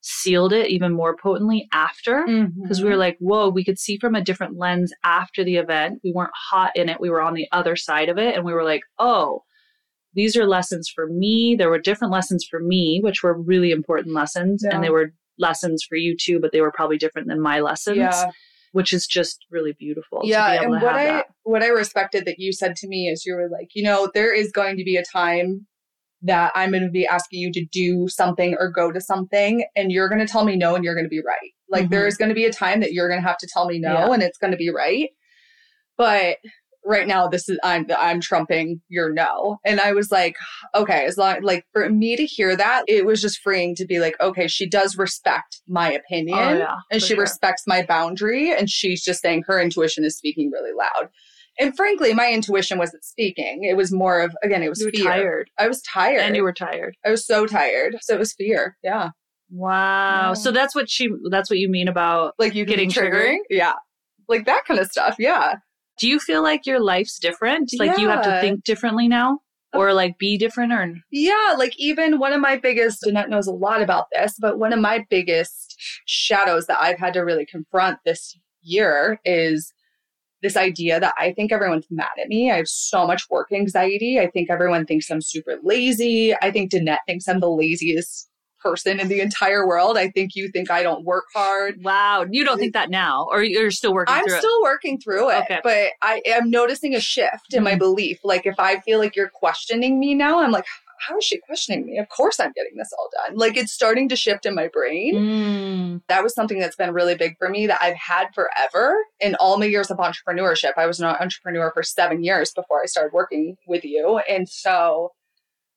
sealed 0.08 0.54
it 0.54 0.70
even 0.70 0.94
more 0.94 1.16
potently 1.16 1.68
after. 1.72 2.26
Mm-hmm. 2.28 2.62
Because 2.62 2.82
we 2.82 2.90
were 2.90 2.96
like, 2.96 3.18
whoa, 3.20 3.50
we 3.50 3.66
could 3.66 3.80
see 3.80 3.98
from 3.98 4.14
a 4.14 4.22
different 4.22 4.56
lens 4.56 4.94
after 5.04 5.44
the 5.44 5.56
event. 5.56 6.00
We 6.04 6.12
weren't 6.14 6.32
hot 6.52 6.72
in 6.76 6.90
it. 6.90 7.02
We 7.02 7.10
were 7.10 7.22
on 7.22 7.34
the 7.34 7.48
other 7.52 7.76
side 7.76 8.08
of 8.10 8.20
it. 8.20 8.36
And 8.36 8.46
we 8.46 8.54
were 8.54 8.64
like, 8.64 8.82
oh, 9.00 9.44
these 10.14 10.38
are 10.38 10.46
lessons 10.46 10.92
for 10.94 11.08
me. 11.08 11.56
There 11.58 11.72
were 11.72 11.80
different 11.80 12.14
lessons 12.14 12.46
for 12.50 12.60
me, 12.60 13.00
which 13.04 13.24
were 13.24 13.42
really 13.42 13.72
important 13.72 14.14
lessons. 14.14 14.62
Yeah. 14.64 14.76
And 14.76 14.84
they 14.84 14.92
were 14.92 15.12
lessons 15.40 15.84
for 15.84 15.96
you 15.96 16.16
too, 16.16 16.40
but 16.40 16.52
they 16.52 16.62
were 16.62 16.72
probably 16.72 16.98
different 16.98 17.28
than 17.28 17.42
my 17.42 17.60
lessons 17.60 17.98
yeah. 17.98 18.30
which 18.72 18.94
is 18.94 19.06
just 19.08 19.46
really 19.52 19.74
beautiful. 19.74 20.22
yeah 20.24 20.54
to 20.54 20.60
be 20.60 20.64
able 20.64 20.74
and 20.76 20.84
what 20.84 20.96
i 20.96 21.06
that. 21.06 21.26
what 21.44 21.62
i 21.62 21.68
respected 21.68 22.24
that 22.24 22.40
you 22.40 22.54
said 22.54 22.74
to 22.78 22.88
me 22.88 23.10
is 23.10 23.26
you 23.26 23.36
were 23.36 23.50
like 23.50 23.68
you 23.74 23.84
know 23.84 24.10
there 24.14 24.34
is 24.34 24.50
going 24.54 24.78
to 24.78 24.86
be 24.86 24.96
a 24.96 25.04
time 25.04 25.68
that 26.22 26.52
i'm 26.56 26.72
going 26.72 26.84
to 26.84 26.90
be 26.90 27.06
asking 27.06 27.40
you 27.40 27.52
to 27.52 27.66
do 27.72 28.08
something 28.08 28.56
or 28.60 28.70
go 28.70 28.92
to 28.92 29.02
something 29.02 29.66
and 29.76 29.92
you're 29.92 30.10
going 30.10 30.20
to 30.20 30.28
tell 30.28 30.46
me 30.46 30.56
no 30.56 30.76
and 30.76 30.84
you're 30.84 30.96
going 30.96 31.06
to 31.06 31.10
be 31.10 31.22
right 31.26 31.52
like 31.70 31.86
Mhm. 31.86 31.90
there 31.90 32.08
is 32.08 32.18
going 32.18 32.30
to 32.30 32.36
be 32.36 32.46
a 32.46 32.52
time 32.54 32.80
that 32.80 32.94
you're 32.94 33.08
going 33.10 33.22
to 33.22 33.28
have 33.28 33.38
to 33.40 33.48
tell 33.52 33.66
me 33.68 33.80
no 33.80 33.94
Yeah. 33.94 34.12
and 34.14 34.24
it's 34.24 34.38
going 34.38 34.52
to 34.52 34.58
be 34.58 34.70
right 34.70 35.10
but 35.98 36.38
right 36.88 37.08
now 37.08 37.28
this 37.28 37.50
is 37.50 37.58
i'm 37.64 37.88
i'm 37.98 38.22
trumping 38.22 38.80
your 38.90 39.12
no 39.12 39.58
and 39.66 39.80
i 39.80 39.92
was 39.92 40.12
like 40.12 40.36
okay 40.76 41.06
as 41.06 41.18
long 41.18 41.42
like 41.42 41.66
for 41.74 41.90
me 41.90 42.16
to 42.16 42.26
hear 42.26 42.56
that 42.56 42.84
it 42.88 43.06
was 43.06 43.20
just 43.22 43.40
freeing 43.42 43.74
to 43.76 43.86
be 43.86 44.00
like 44.00 44.16
okay 44.22 44.48
she 44.48 44.70
does 44.70 44.96
respect 44.98 45.62
my 45.68 45.92
opinion 45.92 46.38
Oh, 46.38 46.58
yeah, 46.60 46.76
and 46.92 47.02
she 47.02 47.16
sure. 47.16 47.22
respects 47.22 47.64
my 47.66 47.84
boundary 47.84 48.54
and 48.54 48.70
she's 48.70 49.04
just 49.04 49.22
saying 49.22 49.44
her 49.48 49.60
intuition 49.60 50.04
is 50.06 50.16
speaking 50.16 50.52
really 50.52 50.74
loud 50.78 51.10
and 51.60 51.76
frankly 51.76 52.14
my 52.14 52.32
intuition 52.32 52.78
wasn't 52.78 53.04
speaking. 53.04 53.64
It 53.64 53.78
was 53.78 53.92
more 53.92 54.22
of 54.22 54.36
again 54.44 54.64
it 54.64 54.70
was 54.70 54.82
you 54.82 54.92
fear. 54.92 55.04
tired. 55.04 55.50
i 55.58 55.68
was 55.68 55.82
tired. 55.82 56.20
And 56.20 56.36
you 56.36 56.44
were 56.44 56.54
tired. 56.54 56.96
i 57.06 57.10
was 57.10 57.26
so 57.26 57.46
tired. 57.46 57.98
So 58.02 58.16
it 58.16 58.20
was 58.20 58.34
fear. 58.34 58.78
Yeah. 58.84 59.10
Wow. 59.50 60.30
Yeah. 60.30 60.34
So 60.34 60.52
that's 60.52 60.76
what 60.76 60.90
she 60.90 61.10
that's 61.30 61.50
what 61.50 61.60
you 61.60 61.70
mean 61.70 61.88
about 61.88 62.34
like 62.40 62.56
you 62.56 62.66
Getting 62.66 62.90
triggering? 62.90 63.40
Yeah. 63.50 63.74
Like 64.28 64.46
that 64.46 64.66
kind 64.66 64.80
of 64.80 64.88
stuff. 64.88 65.16
Yeah. 65.20 65.56
Do 65.98 66.10
you 66.10 66.20
feel 66.20 66.44
like 66.44 66.66
your 66.66 66.80
life's 66.80 67.20
different? 67.20 67.72
Like 67.78 67.98
you 67.98 68.10
have 68.10 68.24
to 68.24 68.42
think 68.42 68.64
differently 68.64 69.08
now? 69.08 69.40
Or 69.74 69.94
like 69.94 70.18
be 70.18 70.38
different 70.38 70.72
or 70.72 70.94
yeah. 71.12 71.56
Like 71.58 71.74
even 71.78 72.18
one 72.18 72.32
of 72.32 72.40
my 72.40 72.56
biggest 72.56 73.04
Danette 73.06 73.30
knows 73.30 73.48
a 73.48 73.52
lot 73.52 73.82
about 73.82 74.06
this 74.14 74.36
but 74.40 74.58
one 74.58 74.72
of 74.74 74.80
my 74.80 75.06
biggest 75.10 75.76
shadows 76.06 76.66
that 76.68 76.80
i've 76.80 76.98
had 76.98 77.14
to 77.14 77.20
really 77.20 77.46
confront 77.46 78.00
this 78.06 78.38
year 78.66 79.20
is 79.24 79.72
this 80.46 80.56
idea 80.56 81.00
that 81.00 81.16
I 81.18 81.34
think 81.34 81.52
everyone's 81.52 81.88
mad 81.90 82.10
at 82.22 82.28
me. 82.28 82.52
I 82.52 82.58
have 82.58 82.68
so 82.68 83.08
much 83.08 83.24
work 83.32 83.48
anxiety. 83.52 84.20
I 84.20 84.28
think 84.30 84.52
everyone 84.52 84.86
thinks 84.86 85.10
I'm 85.10 85.22
super 85.22 85.56
lazy. 85.64 86.36
I 86.36 86.52
think 86.52 86.72
Danette 86.72 87.00
thinks 87.08 87.28
I'm 87.28 87.40
the 87.40 87.50
laziest 87.50 88.30
person 88.62 89.00
in 89.00 89.08
the 89.08 89.22
entire 89.22 89.68
world. 89.68 89.98
I 89.98 90.10
think 90.10 90.36
you 90.36 90.50
think 90.52 90.70
I 90.70 90.84
don't 90.84 91.04
work 91.04 91.26
hard. 91.34 91.84
wow, 91.84 92.26
you 92.30 92.44
don't 92.46 92.60
think 92.60 92.74
that 92.74 92.90
now. 92.92 93.28
Or 93.32 93.44
you're 93.44 93.72
still 93.72 93.94
working 93.94 94.14
through 94.16 94.24
it. 94.34 94.34
I'm 94.36 94.40
still 94.40 94.62
working 94.64 95.00
through 95.00 95.30
it, 95.32 95.44
Okay. 95.44 95.60
but 95.64 95.90
I 96.04 96.22
am 96.28 96.50
noticing 96.52 96.94
a 96.96 97.00
shift 97.00 97.54
in 97.54 97.64
my 97.64 97.74
Mhm. 97.76 97.80
belief. 97.80 98.20
Like 98.24 98.46
if 98.46 98.60
I 98.60 98.80
feel 98.82 99.00
like 99.00 99.16
you're 99.16 99.30
questioning 99.30 100.00
me 100.00 100.14
now, 100.14 100.40
I'm 100.42 100.52
like, 100.52 100.66
how 101.00 101.18
is 101.18 101.24
she 101.24 101.40
questioning 101.40 101.86
me? 101.86 101.98
Of 101.98 102.10
course 102.10 102.40
I'm 102.40 102.52
getting 102.54 102.78
this 102.78 102.92
all 102.98 103.10
done. 103.26 103.38
Like 103.38 103.58
it's 103.58 103.72
starting 103.72 104.10
to 104.10 104.16
shift 104.16 104.46
in 104.46 104.56
my 104.56 104.68
brain. 104.68 105.16
Mm. 105.16 106.02
that 106.08 106.24
was 106.24 106.34
something 106.34 106.60
that's 106.60 106.76
been 106.76 106.94
really 106.94 107.16
big 107.16 107.38
for 107.38 107.50
me 107.50 107.68
that 107.68 107.80
I've 107.82 107.96
had 107.96 108.28
forever 108.34 108.96
in 109.20 109.36
all 109.36 109.58
my 109.58 109.66
years 109.66 109.92
of 109.92 109.98
entrepreneurship. 109.98 110.72
I 110.78 110.86
was 110.86 111.00
an 111.00 111.06
entrepreneur 111.06 111.72
for 111.74 111.84
seven 111.84 112.24
years 112.24 112.52
before 112.52 112.82
I 112.82 112.86
started 112.86 113.14
working 113.14 113.56
with 113.68 113.84
you. 113.84 114.20
And 114.30 114.48
so 114.48 115.12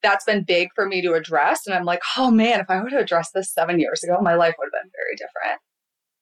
that's 0.03 0.25
been 0.25 0.45
big 0.45 0.69
for 0.75 0.87
me 0.87 1.03
to 1.03 1.15
address. 1.15 1.67
And 1.67 1.75
I'm 1.75 1.85
like, 1.85 2.03
oh 2.17 2.31
man, 2.31 2.61
if 2.61 2.67
I 2.69 2.83
would 2.83 2.93
have 2.93 3.03
addressed 3.03 3.33
this 3.35 3.53
seven 3.53 3.79
years 3.81 4.03
ago, 4.05 4.19
my 4.21 4.35
life 4.35 4.55
would 4.59 4.67
have 4.73 4.83
been 4.83 4.91
very 4.95 5.17
different. 5.17 5.61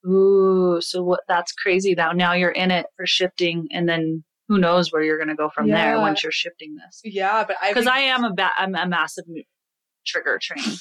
Ooh, 0.06 0.80
so 0.80 1.02
what 1.02 1.20
that's 1.28 1.52
crazy 1.52 1.94
now. 1.94 2.12
Now 2.12 2.32
you're 2.32 2.50
in 2.50 2.70
it 2.70 2.86
for 2.96 3.06
shifting 3.06 3.68
and 3.72 3.88
then 3.88 4.24
who 4.48 4.58
knows 4.58 4.92
where 4.92 5.02
you're 5.02 5.18
gonna 5.18 5.36
go 5.36 5.48
from 5.48 5.68
there 5.68 5.98
once 5.98 6.22
you're 6.22 6.32
shifting 6.32 6.76
this. 6.76 7.00
Yeah, 7.04 7.44
but 7.46 7.56
I 7.62 7.70
because 7.70 7.86
I 7.86 7.98
am 8.00 8.24
a 8.24 8.32
ba- 8.32 8.52
I'm 8.58 8.74
a 8.74 8.86
massive 8.86 9.24
trigger 10.06 10.38
train. 10.40 10.76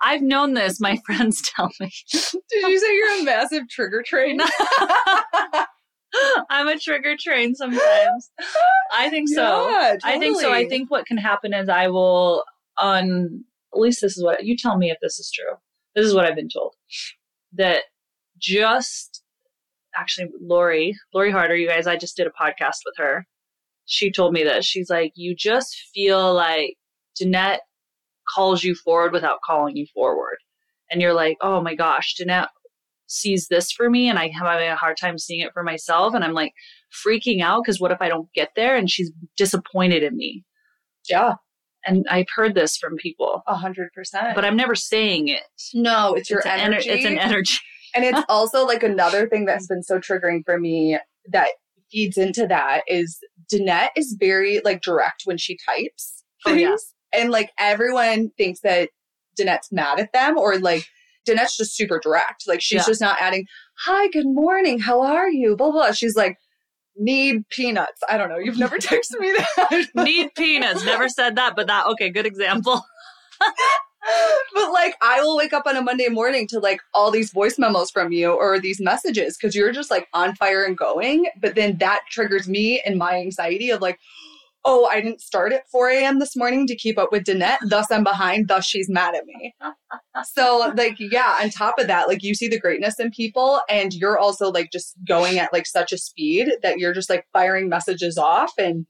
I've 0.00 0.22
known 0.22 0.54
this. 0.54 0.80
My 0.80 0.98
friends 1.06 1.42
tell 1.54 1.70
me. 1.80 1.90
did 2.12 2.68
you 2.68 2.78
say 2.78 2.94
you're 2.94 3.20
a 3.20 3.24
massive 3.24 3.68
trigger 3.68 4.02
train? 4.06 4.40
I'm 6.48 6.68
a 6.68 6.78
trigger 6.78 7.16
train 7.18 7.54
sometimes. 7.54 8.30
I 8.92 9.10
think 9.10 9.28
so. 9.28 9.68
Yeah, 9.68 9.96
I 10.04 10.18
think 10.18 10.40
so. 10.40 10.52
I 10.52 10.68
think 10.68 10.90
what 10.90 11.06
can 11.06 11.16
happen 11.16 11.52
is 11.52 11.68
I 11.68 11.88
will 11.88 12.44
on 12.78 13.44
at 13.74 13.80
least 13.80 14.00
this 14.00 14.16
is 14.16 14.22
what 14.22 14.44
you 14.44 14.56
tell 14.56 14.76
me 14.78 14.90
if 14.90 14.98
this 15.02 15.18
is 15.18 15.30
true. 15.32 15.56
This 15.96 16.06
is 16.06 16.14
what 16.14 16.24
I've 16.24 16.36
been 16.36 16.48
told. 16.48 16.74
That 17.52 17.82
just 18.38 19.23
actually 19.96 20.28
Lori, 20.40 20.96
Lori 21.12 21.30
Harder, 21.30 21.56
you 21.56 21.68
guys, 21.68 21.86
I 21.86 21.96
just 21.96 22.16
did 22.16 22.26
a 22.26 22.30
podcast 22.30 22.78
with 22.84 22.94
her. 22.98 23.26
She 23.86 24.10
told 24.10 24.32
me 24.32 24.42
this. 24.42 24.64
She's 24.64 24.88
like, 24.90 25.12
you 25.14 25.34
just 25.36 25.76
feel 25.94 26.32
like 26.34 26.74
Danette 27.20 27.58
calls 28.34 28.64
you 28.64 28.74
forward 28.74 29.12
without 29.12 29.38
calling 29.44 29.76
you 29.76 29.86
forward. 29.94 30.36
And 30.90 31.00
you're 31.02 31.12
like, 31.14 31.36
oh 31.40 31.60
my 31.60 31.74
gosh, 31.74 32.14
Danette 32.20 32.48
sees 33.06 33.48
this 33.48 33.70
for 33.70 33.90
me 33.90 34.08
and 34.08 34.18
I 34.18 34.24
am 34.26 34.30
having 34.32 34.68
a 34.68 34.76
hard 34.76 34.96
time 34.96 35.18
seeing 35.18 35.40
it 35.40 35.52
for 35.52 35.62
myself. 35.62 36.14
And 36.14 36.24
I'm 36.24 36.32
like 36.32 36.52
freaking 37.06 37.42
out 37.42 37.62
because 37.62 37.78
what 37.80 37.90
if 37.92 37.98
I 38.00 38.08
don't 38.08 38.32
get 38.34 38.50
there 38.56 38.76
and 38.76 38.90
she's 38.90 39.10
disappointed 39.36 40.02
in 40.02 40.16
me? 40.16 40.44
yeah, 41.08 41.34
And 41.86 42.06
I've 42.10 42.26
heard 42.34 42.54
this 42.54 42.78
from 42.78 42.96
people, 42.96 43.42
a 43.46 43.54
hundred 43.54 43.90
percent. 43.94 44.34
but 44.34 44.44
I'm 44.46 44.56
never 44.56 44.74
saying 44.74 45.28
it. 45.28 45.42
no, 45.74 46.14
it's 46.14 46.30
your 46.30 46.38
it's, 46.38 46.48
ener- 46.48 46.58
energy. 46.58 46.88
it's 46.90 47.04
an 47.04 47.18
energy. 47.18 47.58
And 47.94 48.04
it's 48.04 48.20
also 48.28 48.66
like 48.66 48.82
another 48.82 49.28
thing 49.28 49.44
that's 49.44 49.66
been 49.66 49.82
so 49.82 49.98
triggering 49.98 50.42
for 50.44 50.58
me 50.58 50.98
that 51.30 51.48
feeds 51.90 52.16
into 52.16 52.46
that 52.46 52.82
is 52.88 53.18
Danette 53.52 53.90
is 53.96 54.16
very 54.18 54.60
like 54.64 54.82
direct 54.82 55.22
when 55.24 55.38
she 55.38 55.56
types 55.68 56.24
Oh, 56.46 56.50
things. 56.54 56.60
yeah. 57.12 57.20
And 57.20 57.30
like 57.30 57.50
everyone 57.58 58.30
thinks 58.36 58.60
that 58.60 58.90
Danette's 59.40 59.70
mad 59.72 59.98
at 60.00 60.12
them 60.12 60.36
or 60.36 60.58
like 60.58 60.84
Danette's 61.28 61.56
just 61.56 61.76
super 61.76 61.98
direct. 62.02 62.44
Like 62.46 62.60
she's 62.60 62.80
Yeah. 62.82 62.86
just 62.86 63.00
not 63.00 63.16
adding, 63.20 63.46
Hi, 63.86 64.08
good 64.08 64.26
morning, 64.26 64.78
how 64.80 65.02
are 65.02 65.28
you? 65.30 65.56
Blah 65.56 65.70
blah. 65.72 65.92
She's 65.92 66.16
like, 66.16 66.36
need 66.96 67.48
peanuts. 67.50 68.00
I 68.08 68.16
don't 68.18 68.28
know. 68.28 68.38
You've 68.38 68.58
never 68.58 68.76
texted 68.78 69.18
me 69.20 69.32
that. 69.32 69.86
Need 69.94 70.34
peanuts. 70.36 70.84
Never 70.84 71.08
said 71.08 71.36
that, 71.36 71.54
but 71.56 71.66
that 71.68 71.86
okay, 71.88 72.10
good 72.10 72.26
example. 72.26 72.82
but 74.54 74.72
like 74.72 74.96
I 75.00 75.20
will 75.22 75.36
wake 75.36 75.52
up 75.52 75.66
on 75.66 75.76
a 75.76 75.82
Monday 75.82 76.08
morning 76.08 76.46
to 76.48 76.58
like 76.58 76.80
all 76.92 77.10
these 77.10 77.32
voice 77.32 77.58
memos 77.58 77.90
from 77.90 78.12
you 78.12 78.32
or 78.32 78.60
these 78.60 78.80
messages 78.80 79.36
because 79.36 79.54
you're 79.54 79.72
just 79.72 79.90
like 79.90 80.08
on 80.12 80.34
fire 80.34 80.64
and 80.64 80.76
going. 80.76 81.26
But 81.40 81.54
then 81.54 81.78
that 81.78 82.00
triggers 82.10 82.48
me 82.48 82.80
and 82.84 82.98
my 82.98 83.16
anxiety 83.16 83.70
of 83.70 83.80
like, 83.80 83.98
oh, 84.66 84.86
I 84.86 85.00
didn't 85.00 85.20
start 85.20 85.52
at 85.52 85.68
4 85.68 85.90
a.m. 85.90 86.18
this 86.18 86.34
morning 86.34 86.66
to 86.66 86.76
keep 86.76 86.98
up 86.98 87.12
with 87.12 87.24
Danette. 87.24 87.58
Thus 87.68 87.90
I'm 87.90 88.02
behind. 88.02 88.48
Thus 88.48 88.64
she's 88.64 88.88
mad 88.88 89.14
at 89.14 89.26
me. 89.26 89.54
So 90.32 90.72
like, 90.76 90.96
yeah, 90.98 91.38
on 91.42 91.50
top 91.50 91.74
of 91.78 91.86
that, 91.88 92.08
like 92.08 92.22
you 92.22 92.34
see 92.34 92.48
the 92.48 92.58
greatness 92.58 92.98
in 92.98 93.10
people 93.10 93.60
and 93.68 93.92
you're 93.92 94.18
also 94.18 94.50
like 94.50 94.70
just 94.72 94.94
going 95.06 95.38
at 95.38 95.52
like 95.52 95.66
such 95.66 95.92
a 95.92 95.98
speed 95.98 96.48
that 96.62 96.78
you're 96.78 96.94
just 96.94 97.10
like 97.10 97.26
firing 97.32 97.68
messages 97.68 98.16
off 98.16 98.52
and 98.58 98.86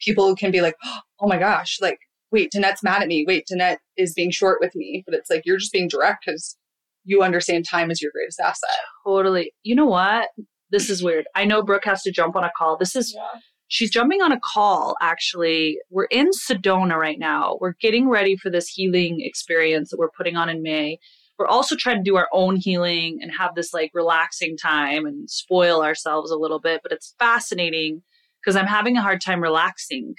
people 0.00 0.34
can 0.36 0.50
be 0.50 0.60
like, 0.60 0.76
oh 1.20 1.26
my 1.26 1.38
gosh, 1.38 1.78
like 1.80 1.98
wait, 2.32 2.50
Danette's 2.54 2.82
mad 2.82 3.02
at 3.02 3.08
me. 3.08 3.24
Wait, 3.26 3.46
Danette 3.50 3.78
is 3.96 4.14
being 4.14 4.30
short 4.30 4.58
with 4.60 4.74
me. 4.74 5.02
But 5.06 5.14
it's 5.14 5.30
like 5.30 5.42
you're 5.44 5.58
just 5.58 5.72
being 5.72 5.88
direct 5.88 6.24
because 6.26 6.56
you 7.04 7.22
understand 7.22 7.64
time 7.68 7.90
is 7.90 8.02
your 8.02 8.12
greatest 8.12 8.40
asset. 8.40 8.68
Totally. 9.06 9.52
You 9.62 9.74
know 9.74 9.86
what? 9.86 10.28
This 10.70 10.90
is 10.90 11.02
weird. 11.02 11.26
I 11.34 11.44
know 11.44 11.62
Brooke 11.62 11.84
has 11.84 12.02
to 12.02 12.10
jump 12.10 12.36
on 12.36 12.44
a 12.44 12.50
call. 12.56 12.76
This 12.76 12.96
is 12.96 13.14
Yeah. 13.14 13.40
She's 13.68 13.90
jumping 13.90 14.22
on 14.22 14.30
a 14.30 14.40
call, 14.54 14.96
actually. 15.02 15.78
We're 15.90 16.04
in 16.04 16.30
Sedona 16.30 16.96
right 16.96 17.18
now. 17.18 17.58
We're 17.60 17.74
getting 17.80 18.08
ready 18.08 18.36
for 18.36 18.48
this 18.48 18.68
healing 18.68 19.20
experience 19.20 19.90
that 19.90 19.98
we're 19.98 20.10
putting 20.16 20.36
on 20.36 20.48
in 20.48 20.62
May. 20.62 20.98
We're 21.36 21.48
also 21.48 21.74
trying 21.76 21.96
to 21.96 22.08
do 22.08 22.16
our 22.16 22.28
own 22.32 22.56
healing 22.56 23.18
and 23.20 23.32
have 23.36 23.56
this 23.56 23.74
like 23.74 23.90
relaxing 23.92 24.56
time 24.56 25.04
and 25.04 25.28
spoil 25.28 25.82
ourselves 25.82 26.30
a 26.30 26.36
little 26.36 26.60
bit. 26.60 26.80
But 26.82 26.92
it's 26.92 27.14
fascinating 27.18 28.02
because 28.40 28.56
I'm 28.56 28.66
having 28.66 28.96
a 28.96 29.02
hard 29.02 29.20
time 29.20 29.42
relaxing. 29.42 30.14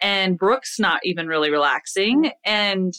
And 0.00 0.38
Brooke's 0.38 0.78
not 0.78 1.00
even 1.04 1.26
really 1.26 1.50
relaxing. 1.50 2.32
And 2.44 2.94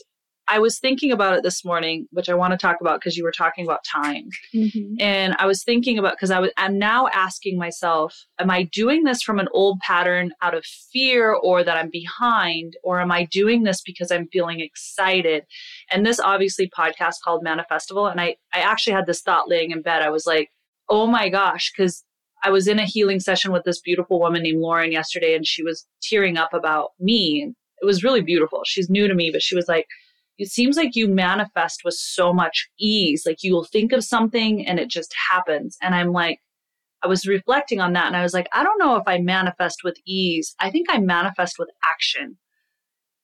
I 0.52 0.58
was 0.58 0.80
thinking 0.80 1.12
about 1.12 1.36
it 1.36 1.44
this 1.44 1.64
morning, 1.64 2.08
which 2.12 2.28
I 2.28 2.34
want 2.34 2.52
to 2.52 2.58
talk 2.58 2.78
about 2.82 3.00
because 3.00 3.16
you 3.16 3.24
were 3.24 3.32
talking 3.32 3.64
about 3.64 3.86
time. 3.86 4.30
Mm-hmm. 4.54 4.96
And 5.00 5.36
I 5.38 5.46
was 5.46 5.64
thinking 5.64 6.00
about 6.00 6.14
because 6.14 6.32
I 6.32 6.40
was 6.40 6.50
I'm 6.58 6.80
now 6.80 7.08
asking 7.08 7.60
myself, 7.60 8.26
am 8.40 8.50
I 8.50 8.64
doing 8.64 9.04
this 9.04 9.22
from 9.22 9.38
an 9.38 9.48
old 9.54 9.80
pattern 9.80 10.32
out 10.42 10.56
of 10.56 10.66
fear 10.66 11.32
or 11.34 11.64
that 11.64 11.78
I'm 11.78 11.92
behind, 11.92 12.74
or 12.84 13.00
am 13.00 13.12
I 13.12 13.26
doing 13.26 13.62
this 13.62 13.82
because 13.82 14.12
I'm 14.12 14.28
feeling 14.28 14.60
excited? 14.60 15.46
And 15.92 16.04
this 16.04 16.20
obviously 16.20 16.68
podcast 16.68 17.18
called 17.24 17.46
Manifestival. 17.46 18.10
And 18.10 18.20
I, 18.20 18.38
I 18.52 18.62
actually 18.62 18.94
had 18.94 19.06
this 19.06 19.22
thought 19.22 19.50
laying 19.50 19.70
in 19.70 19.84
bed. 19.84 20.02
I 20.02 20.10
was 20.10 20.26
like, 20.26 20.50
oh 20.90 21.06
my 21.06 21.30
gosh, 21.30 21.72
because 21.72 22.04
I 22.44 22.50
was 22.50 22.68
in 22.68 22.80
a 22.80 22.86
healing 22.86 23.20
session 23.20 23.52
with 23.52 23.64
this 23.64 23.82
beautiful 23.82 24.20
woman 24.20 24.44
named 24.44 24.62
Lauren 24.62 24.92
yesterday, 24.92 25.36
and 25.36 25.46
she 25.46 25.64
was 25.64 25.86
tearing 26.02 26.38
up 26.38 26.54
about 26.54 26.92
me. 27.00 27.54
It 27.82 27.86
was 27.86 28.04
really 28.04 28.22
beautiful. 28.22 28.62
She's 28.66 28.90
new 28.90 29.08
to 29.08 29.16
me, 29.16 29.32
but 29.32 29.42
she 29.42 29.56
was 29.56 29.68
like, 29.68 29.88
it 30.38 30.50
seems 30.50 30.78
like 30.78 30.96
you 30.96 31.08
manifest 31.08 31.82
with 31.84 31.96
so 31.96 32.34
much 32.34 32.70
ease. 32.80 33.24
Like 33.26 33.44
you 33.44 33.54
will 33.54 33.66
think 33.66 33.92
of 33.92 34.06
something 34.06 34.66
and 34.66 34.80
it 34.80 34.90
just 34.90 35.14
happens. 35.30 35.78
And 35.82 35.94
I'm 35.94 36.14
like, 36.14 36.40
I 37.04 37.08
was 37.08 37.28
reflecting 37.28 37.82
on 37.82 37.94
that 37.94 38.08
and 38.08 38.16
I 38.16 38.24
was 38.24 38.34
like, 38.34 38.48
I 38.54 38.64
don't 38.64 38.80
know 38.80 38.96
if 38.96 39.04
I 39.06 39.20
manifest 39.20 39.82
with 39.84 39.98
ease. 40.06 40.56
I 40.60 40.72
think 40.72 40.88
I 40.90 40.98
manifest 40.98 41.56
with 41.60 41.70
action. 41.86 42.38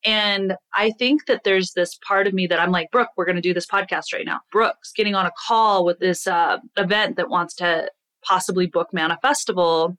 And 0.06 0.56
I 0.76 0.92
think 0.92 1.26
that 1.26 1.44
there's 1.44 1.72
this 1.74 1.98
part 2.08 2.28
of 2.28 2.34
me 2.34 2.48
that 2.48 2.60
I'm 2.60 2.72
like, 2.72 2.92
Brooke, 2.92 3.10
we're 3.18 3.26
going 3.26 3.38
to 3.38 3.42
do 3.42 3.54
this 3.54 3.66
podcast 3.66 4.14
right 4.14 4.26
now. 4.26 4.42
Brooke's 4.52 4.92
getting 4.92 5.16
on 5.16 5.26
a 5.26 5.32
call 5.48 5.84
with 5.84 6.00
this 6.00 6.28
uh, 6.28 6.58
event 6.78 7.16
that 7.16 7.30
wants 7.30 7.56
to 7.56 7.90
possibly 8.28 8.68
book 8.68 8.90
Manifestival, 8.94 9.96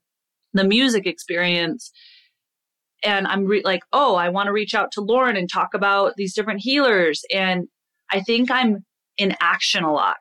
the 0.53 0.63
music 0.63 1.05
experience 1.05 1.91
and 3.03 3.27
I'm 3.27 3.45
re- 3.45 3.61
like, 3.63 3.83
oh, 3.93 4.15
I 4.15 4.29
want 4.29 4.47
to 4.47 4.53
reach 4.53 4.73
out 4.73 4.91
to 4.93 5.01
Lauren 5.01 5.37
and 5.37 5.49
talk 5.49 5.73
about 5.73 6.13
these 6.17 6.33
different 6.33 6.61
healers. 6.61 7.23
And 7.33 7.67
I 8.11 8.21
think 8.21 8.49
I'm 8.49 8.85
in 9.17 9.35
action 9.39 9.83
a 9.83 9.93
lot. 9.93 10.17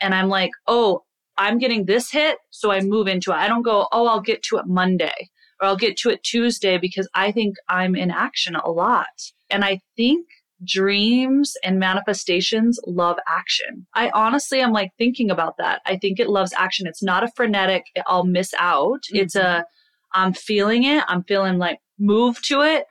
And 0.00 0.14
I'm 0.14 0.28
like, 0.28 0.50
oh, 0.66 1.02
I'm 1.36 1.58
getting 1.58 1.86
this 1.86 2.10
hit. 2.10 2.38
So 2.50 2.70
I 2.70 2.80
move 2.80 3.08
into 3.08 3.32
it. 3.32 3.36
I 3.36 3.48
don't 3.48 3.62
go, 3.62 3.88
oh, 3.92 4.06
I'll 4.06 4.20
get 4.20 4.42
to 4.44 4.58
it 4.58 4.66
Monday 4.66 5.30
or 5.60 5.68
I'll 5.68 5.76
get 5.76 5.96
to 5.98 6.10
it 6.10 6.22
Tuesday 6.22 6.78
because 6.78 7.08
I 7.14 7.32
think 7.32 7.56
I'm 7.68 7.94
in 7.94 8.10
action 8.10 8.56
a 8.56 8.70
lot. 8.70 9.06
And 9.48 9.64
I 9.64 9.80
think 9.96 10.26
dreams 10.64 11.54
and 11.64 11.78
manifestations 11.78 12.78
love 12.86 13.18
action. 13.26 13.86
I 13.94 14.10
honestly 14.10 14.60
am 14.60 14.72
like 14.72 14.90
thinking 14.98 15.30
about 15.30 15.56
that. 15.58 15.80
I 15.86 15.96
think 15.96 16.20
it 16.20 16.28
loves 16.28 16.52
action. 16.56 16.86
It's 16.86 17.02
not 17.02 17.24
a 17.24 17.32
frenetic, 17.34 17.84
I'll 18.06 18.24
miss 18.24 18.52
out. 18.58 19.00
It's 19.10 19.34
a, 19.34 19.40
mm-hmm. 19.40 20.20
I'm 20.20 20.32
feeling 20.32 20.84
it. 20.84 21.04
I'm 21.08 21.24
feeling 21.24 21.58
like 21.58 21.78
move 21.98 22.42
to 22.42 22.62
it, 22.62 22.84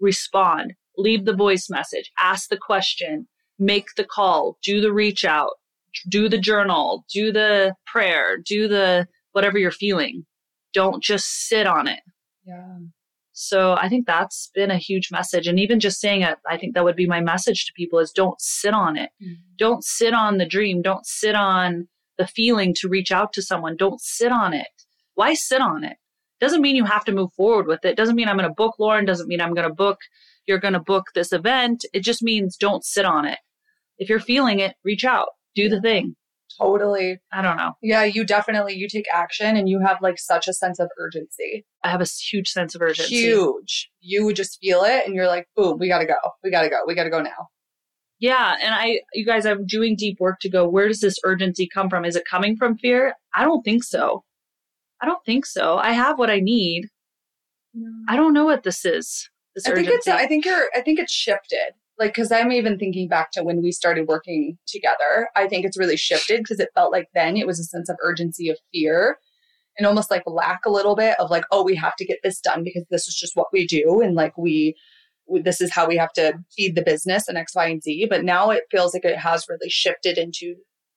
respond, 0.00 0.74
leave 0.96 1.24
the 1.24 1.36
voice 1.36 1.68
message, 1.70 2.10
ask 2.18 2.48
the 2.48 2.58
question, 2.58 3.28
make 3.58 3.86
the 3.96 4.04
call, 4.04 4.58
do 4.62 4.80
the 4.80 4.92
reach 4.92 5.24
out, 5.24 5.52
do 6.08 6.28
the 6.28 6.38
journal, 6.38 7.04
do 7.12 7.32
the 7.32 7.74
prayer, 7.86 8.38
do 8.44 8.68
the 8.68 9.06
whatever 9.32 9.58
you're 9.58 9.70
feeling. 9.70 10.24
Don't 10.72 11.02
just 11.02 11.26
sit 11.46 11.66
on 11.66 11.86
it. 11.86 12.00
Yeah. 12.44 12.78
So 13.36 13.74
I 13.74 13.88
think 13.88 14.06
that's 14.06 14.50
been 14.54 14.70
a 14.70 14.78
huge 14.78 15.10
message. 15.10 15.48
And 15.48 15.58
even 15.58 15.80
just 15.80 16.00
saying 16.00 16.22
it, 16.22 16.38
I 16.48 16.56
think 16.56 16.74
that 16.74 16.84
would 16.84 16.94
be 16.94 17.06
my 17.06 17.20
message 17.20 17.66
to 17.66 17.72
people 17.76 17.98
is 17.98 18.12
don't 18.12 18.40
sit 18.40 18.72
on 18.72 18.96
it. 18.96 19.10
Mm-hmm. 19.22 19.34
Don't 19.58 19.84
sit 19.84 20.14
on 20.14 20.38
the 20.38 20.46
dream. 20.46 20.82
Don't 20.82 21.04
sit 21.04 21.34
on 21.34 21.88
the 22.16 22.28
feeling 22.28 22.74
to 22.78 22.88
reach 22.88 23.10
out 23.10 23.32
to 23.32 23.42
someone. 23.42 23.76
Don't 23.76 24.00
sit 24.00 24.30
on 24.30 24.54
it. 24.54 24.68
Why 25.14 25.34
sit 25.34 25.60
on 25.60 25.82
it? 25.82 25.96
Doesn't 26.40 26.62
mean 26.62 26.76
you 26.76 26.84
have 26.84 27.04
to 27.06 27.12
move 27.12 27.32
forward 27.32 27.66
with 27.66 27.84
it. 27.84 27.96
Doesn't 27.96 28.14
mean 28.14 28.28
I'm 28.28 28.36
going 28.36 28.48
to 28.48 28.54
book 28.54 28.76
Lauren. 28.78 29.04
Doesn't 29.04 29.28
mean 29.28 29.40
I'm 29.40 29.54
going 29.54 29.68
to 29.68 29.74
book, 29.74 29.98
you're 30.46 30.58
going 30.58 30.74
to 30.74 30.80
book 30.80 31.06
this 31.14 31.32
event. 31.32 31.84
It 31.92 32.00
just 32.00 32.22
means 32.22 32.56
don't 32.56 32.84
sit 32.84 33.04
on 33.04 33.24
it. 33.24 33.38
If 33.98 34.08
you're 34.08 34.20
feeling 34.20 34.60
it, 34.60 34.74
reach 34.84 35.04
out, 35.04 35.28
do 35.54 35.68
the 35.68 35.80
thing. 35.80 36.16
Totally. 36.60 37.18
I 37.32 37.42
don't 37.42 37.56
know. 37.56 37.72
Yeah, 37.82 38.04
you 38.04 38.24
definitely 38.24 38.74
you 38.74 38.88
take 38.88 39.06
action 39.12 39.56
and 39.56 39.68
you 39.68 39.80
have 39.80 39.98
like 40.00 40.18
such 40.18 40.46
a 40.48 40.52
sense 40.52 40.78
of 40.78 40.88
urgency. 40.98 41.64
I 41.82 41.90
have 41.90 42.00
a 42.00 42.06
huge 42.06 42.48
sense 42.48 42.74
of 42.74 42.82
urgency. 42.82 43.14
Huge. 43.14 43.90
You 44.00 44.24
would 44.24 44.36
just 44.36 44.58
feel 44.60 44.82
it 44.82 45.04
and 45.06 45.14
you're 45.14 45.26
like, 45.26 45.48
boom, 45.56 45.78
we 45.78 45.88
gotta 45.88 46.06
go. 46.06 46.14
We 46.42 46.50
gotta 46.50 46.68
go. 46.68 46.82
We 46.86 46.94
gotta 46.94 47.10
go 47.10 47.20
now. 47.22 47.48
Yeah. 48.20 48.56
And 48.62 48.74
I, 48.74 49.00
you 49.12 49.26
guys, 49.26 49.44
I'm 49.46 49.66
doing 49.66 49.96
deep 49.96 50.18
work 50.20 50.38
to 50.40 50.48
go, 50.48 50.68
where 50.68 50.88
does 50.88 51.00
this 51.00 51.18
urgency 51.24 51.68
come 51.72 51.90
from? 51.90 52.04
Is 52.04 52.16
it 52.16 52.24
coming 52.24 52.56
from 52.56 52.78
fear? 52.78 53.14
I 53.34 53.44
don't 53.44 53.62
think 53.62 53.82
so. 53.82 54.24
I 55.02 55.06
don't 55.06 55.24
think 55.26 55.44
so. 55.44 55.76
I 55.76 55.92
have 55.92 56.18
what 56.18 56.30
I 56.30 56.40
need. 56.40 56.88
I 58.08 58.16
don't 58.16 58.32
know 58.32 58.44
what 58.44 58.62
this 58.62 58.84
is. 58.84 59.28
This 59.54 59.66
I 59.66 59.74
think 59.74 59.88
urgency. 59.88 60.10
it's 60.10 60.22
I 60.22 60.26
think 60.26 60.44
you're 60.44 60.68
I 60.74 60.80
think 60.80 60.98
it's 60.98 61.12
shifted. 61.12 61.74
Like 61.98 62.14
cuz 62.14 62.32
I'm 62.32 62.50
even 62.52 62.78
thinking 62.78 63.08
back 63.08 63.30
to 63.32 63.42
when 63.44 63.62
we 63.62 63.70
started 63.72 64.08
working 64.08 64.58
together. 64.66 65.28
I 65.36 65.46
think 65.48 65.64
it's 65.64 65.78
really 65.78 65.96
shifted 65.96 66.38
because 66.38 66.58
it 66.60 66.70
felt 66.74 66.92
like 66.92 67.08
then 67.14 67.36
it 67.36 67.46
was 67.46 67.60
a 67.60 67.64
sense 67.64 67.88
of 67.88 67.96
urgency 68.02 68.48
of 68.48 68.58
fear 68.72 69.18
and 69.78 69.86
almost 69.86 70.10
like 70.10 70.22
lack 70.26 70.64
a 70.66 70.70
little 70.70 70.96
bit 70.96 71.18
of 71.20 71.30
like 71.30 71.44
oh 71.52 71.62
we 71.62 71.76
have 71.76 71.96
to 71.96 72.04
get 72.04 72.18
this 72.22 72.40
done 72.40 72.64
because 72.64 72.84
this 72.90 73.06
is 73.08 73.14
just 73.14 73.36
what 73.36 73.48
we 73.52 73.66
do 73.66 74.00
and 74.00 74.14
like 74.14 74.36
we 74.36 74.74
this 75.42 75.60
is 75.60 75.72
how 75.72 75.86
we 75.88 75.96
have 75.96 76.12
to 76.12 76.34
feed 76.54 76.74
the 76.74 76.82
business 76.82 77.28
and 77.28 77.38
X, 77.38 77.54
Y, 77.54 77.66
and 77.66 77.82
Z. 77.82 78.06
But 78.10 78.24
now 78.24 78.50
it 78.50 78.64
feels 78.70 78.92
like 78.92 79.06
it 79.06 79.16
has 79.16 79.46
really 79.48 79.70
shifted 79.70 80.18
into 80.18 80.56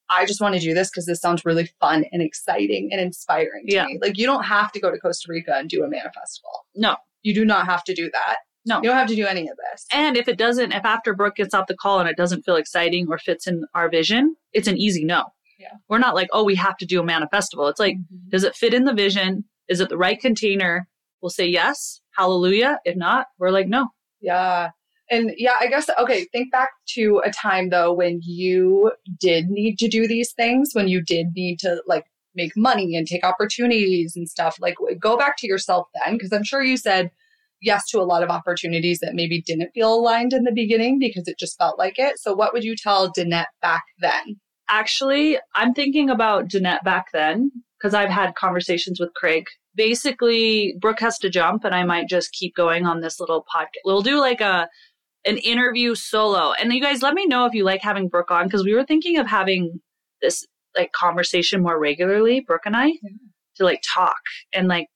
I 0.10 0.25
just 0.25 0.39
want 0.41 0.55
to 0.55 0.62
do 0.62 0.73
this 0.73 0.89
because 0.89 1.05
this 1.05 1.19
sounds 1.21 1.43
really 1.45 1.69
fun 1.81 2.05
and 2.12 2.21
exciting 2.21 2.89
and 2.91 2.99
inspiring 3.01 3.65
to 3.67 3.73
Yeah. 3.75 3.86
me. 3.86 3.99
Like 4.01 4.17
you 4.17 4.25
don't 4.25 4.43
have 4.43 4.71
to 4.73 4.79
go 4.79 4.89
to 4.91 4.97
Costa 4.97 5.27
Rica 5.29 5.55
and 5.55 5.69
do 5.69 5.83
a 5.83 5.88
manifestival. 5.88 6.65
no. 6.75 6.95
You 7.23 7.33
do 7.33 7.43
not 7.45 7.65
have 7.65 7.83
to 7.86 7.93
do 7.93 8.10
that. 8.13 8.38
No. 8.67 8.77
You 8.77 8.89
don't 8.89 8.97
have 8.97 9.08
to 9.08 9.15
do 9.15 9.25
any 9.25 9.47
of 9.47 9.58
this. 9.71 9.86
And 9.91 10.17
if 10.17 10.27
it 10.27 10.38
doesn't, 10.38 10.73
if 10.73 10.86
after 10.86 11.15
Brooke 11.15 11.38
gets 11.38 11.53
off 11.53 11.67
the 11.67 11.75
call 11.75 11.99
and 11.99 12.10
it 12.10 12.17
doesn't 12.17 12.43
feel 12.43 12.58
exciting 12.58 13.08
or 13.10 13.17
fits 13.17 13.47
in 13.47 13.65
our 13.73 13.89
vision, 13.89 14.36
it's 14.53 14.67
an 14.67 14.77
easy 14.77 15.03
no. 15.03 15.25
Yeah. 15.58 15.73
We're 15.89 15.97
not 15.97 16.13
like, 16.13 16.30
oh, 16.34 16.43
we 16.43 16.56
have 16.56 16.77
to 16.77 16.86
do 16.86 17.01
a 17.01 17.03
manifestival. 17.03 17.69
It's 17.69 17.80
like, 17.80 17.95
mm-hmm. 17.95 18.30
does 18.30 18.43
it 18.43 18.56
fit 18.56 18.73
in 18.73 18.84
the 18.84 18.93
vision? 18.93 19.45
Is 19.69 19.80
it 19.80 19.89
the 19.89 19.97
right 19.97 20.19
container? 20.19 20.88
We'll 21.21 21.32
say 21.32 21.47
yes, 21.47 22.01
hallelujah. 22.15 22.80
If 22.86 22.95
not, 22.95 23.27
we're 23.39 23.49
like, 23.49 23.67
no. 23.67 23.88
yeah. 24.21 24.69
And 25.10 25.32
yeah, 25.38 25.56
I 25.60 25.67
guess, 25.67 25.89
okay, 25.97 26.25
think 26.32 26.51
back 26.51 26.69
to 26.89 27.21
a 27.23 27.32
time 27.32 27.69
though 27.69 27.93
when 27.93 28.19
you 28.23 28.91
did 29.19 29.49
need 29.49 29.80
to 29.80 29.88
do 29.88 30.08
these 30.08 30.34
things, 30.34 30.71
when 30.73 30.88
you 30.88 31.01
did 31.01 31.27
need 31.34 31.60
to 31.60 31.82
like 31.88 32.06
make 32.36 32.56
money 32.56 32.95
and 32.95 33.08
take 33.08 33.23
opportunities 33.23 34.15
and 34.15 34.30
stuff. 34.30 34.58
Like 34.60 34.75
go 34.99 35.17
back 35.17 35.38
to 35.38 35.47
yourself 35.47 35.88
then, 35.95 36.15
because 36.15 36.32
I'm 36.32 36.43
sure 36.43 36.63
you 36.63 36.77
said 36.77 37.10
yes 37.62 37.88
to 37.89 38.00
a 38.00 38.04
lot 38.04 38.24
of 38.24 38.30
opportunities 38.30 39.00
that 39.00 39.13
maybe 39.15 39.41
didn't 39.41 39.72
feel 39.74 39.93
aligned 39.93 40.34
in 40.34 40.43
the 40.43 40.52
beginning 40.52 41.00
because 41.00 41.28
it 41.28 41.39
just 41.39 41.58
felt 41.58 41.78
like 41.80 41.98
it. 41.98 42.20
So 42.20 42.34
what 42.34 42.54
would 42.54 42.63
you 42.63 42.76
tell 42.76 43.12
Danette 43.12 43.46
back 43.62 43.84
then? 44.00 44.39
Actually, 44.70 45.38
I'm 45.56 45.74
thinking 45.74 46.10
about 46.10 46.50
Danette 46.50 46.84
back 46.84 47.06
then 47.13 47.52
because 47.80 47.93
I've 47.93 48.10
had 48.10 48.36
conversations 48.36 49.00
with 49.00 49.13
Craig. 49.15 49.46
Basically, 49.76 50.76
Brooke 50.82 51.00
has 51.00 51.17
to 51.20 51.30
jump, 51.30 51.63
and 51.63 51.74
I 51.74 51.84
might 51.84 52.10
just 52.10 52.32
keep 52.34 52.56
going 52.56 52.86
on 52.86 53.00
this 53.02 53.20
little 53.20 53.46
podcast. 53.54 53.67
We'll 53.86 54.02
do 54.02 54.20
like 54.20 54.41
a 54.41 54.67
an 55.26 55.38
interview 55.38 55.93
solo, 55.96 56.54
and 56.54 56.72
you 56.74 56.82
guys 56.82 57.02
let 57.02 57.13
me 57.13 57.26
know 57.26 57.46
if 57.46 57.54
you 57.54 57.63
like 57.63 57.82
having 57.82 58.08
Brooke 58.08 58.32
on 58.32 58.46
because 58.48 58.63
we 58.63 58.74
were 58.74 58.86
thinking 58.86 59.17
of 59.17 59.28
having 59.28 59.80
this 60.22 60.46
like 60.76 60.91
conversation 60.91 61.62
more 61.62 61.80
regularly, 61.80 62.39
Brooke 62.39 62.65
and 62.65 62.76
I, 62.76 62.88
Yeah. 62.88 63.10
to 63.58 63.63
like 63.63 63.82
talk 63.96 64.17
and 64.54 64.67
like 64.67 64.88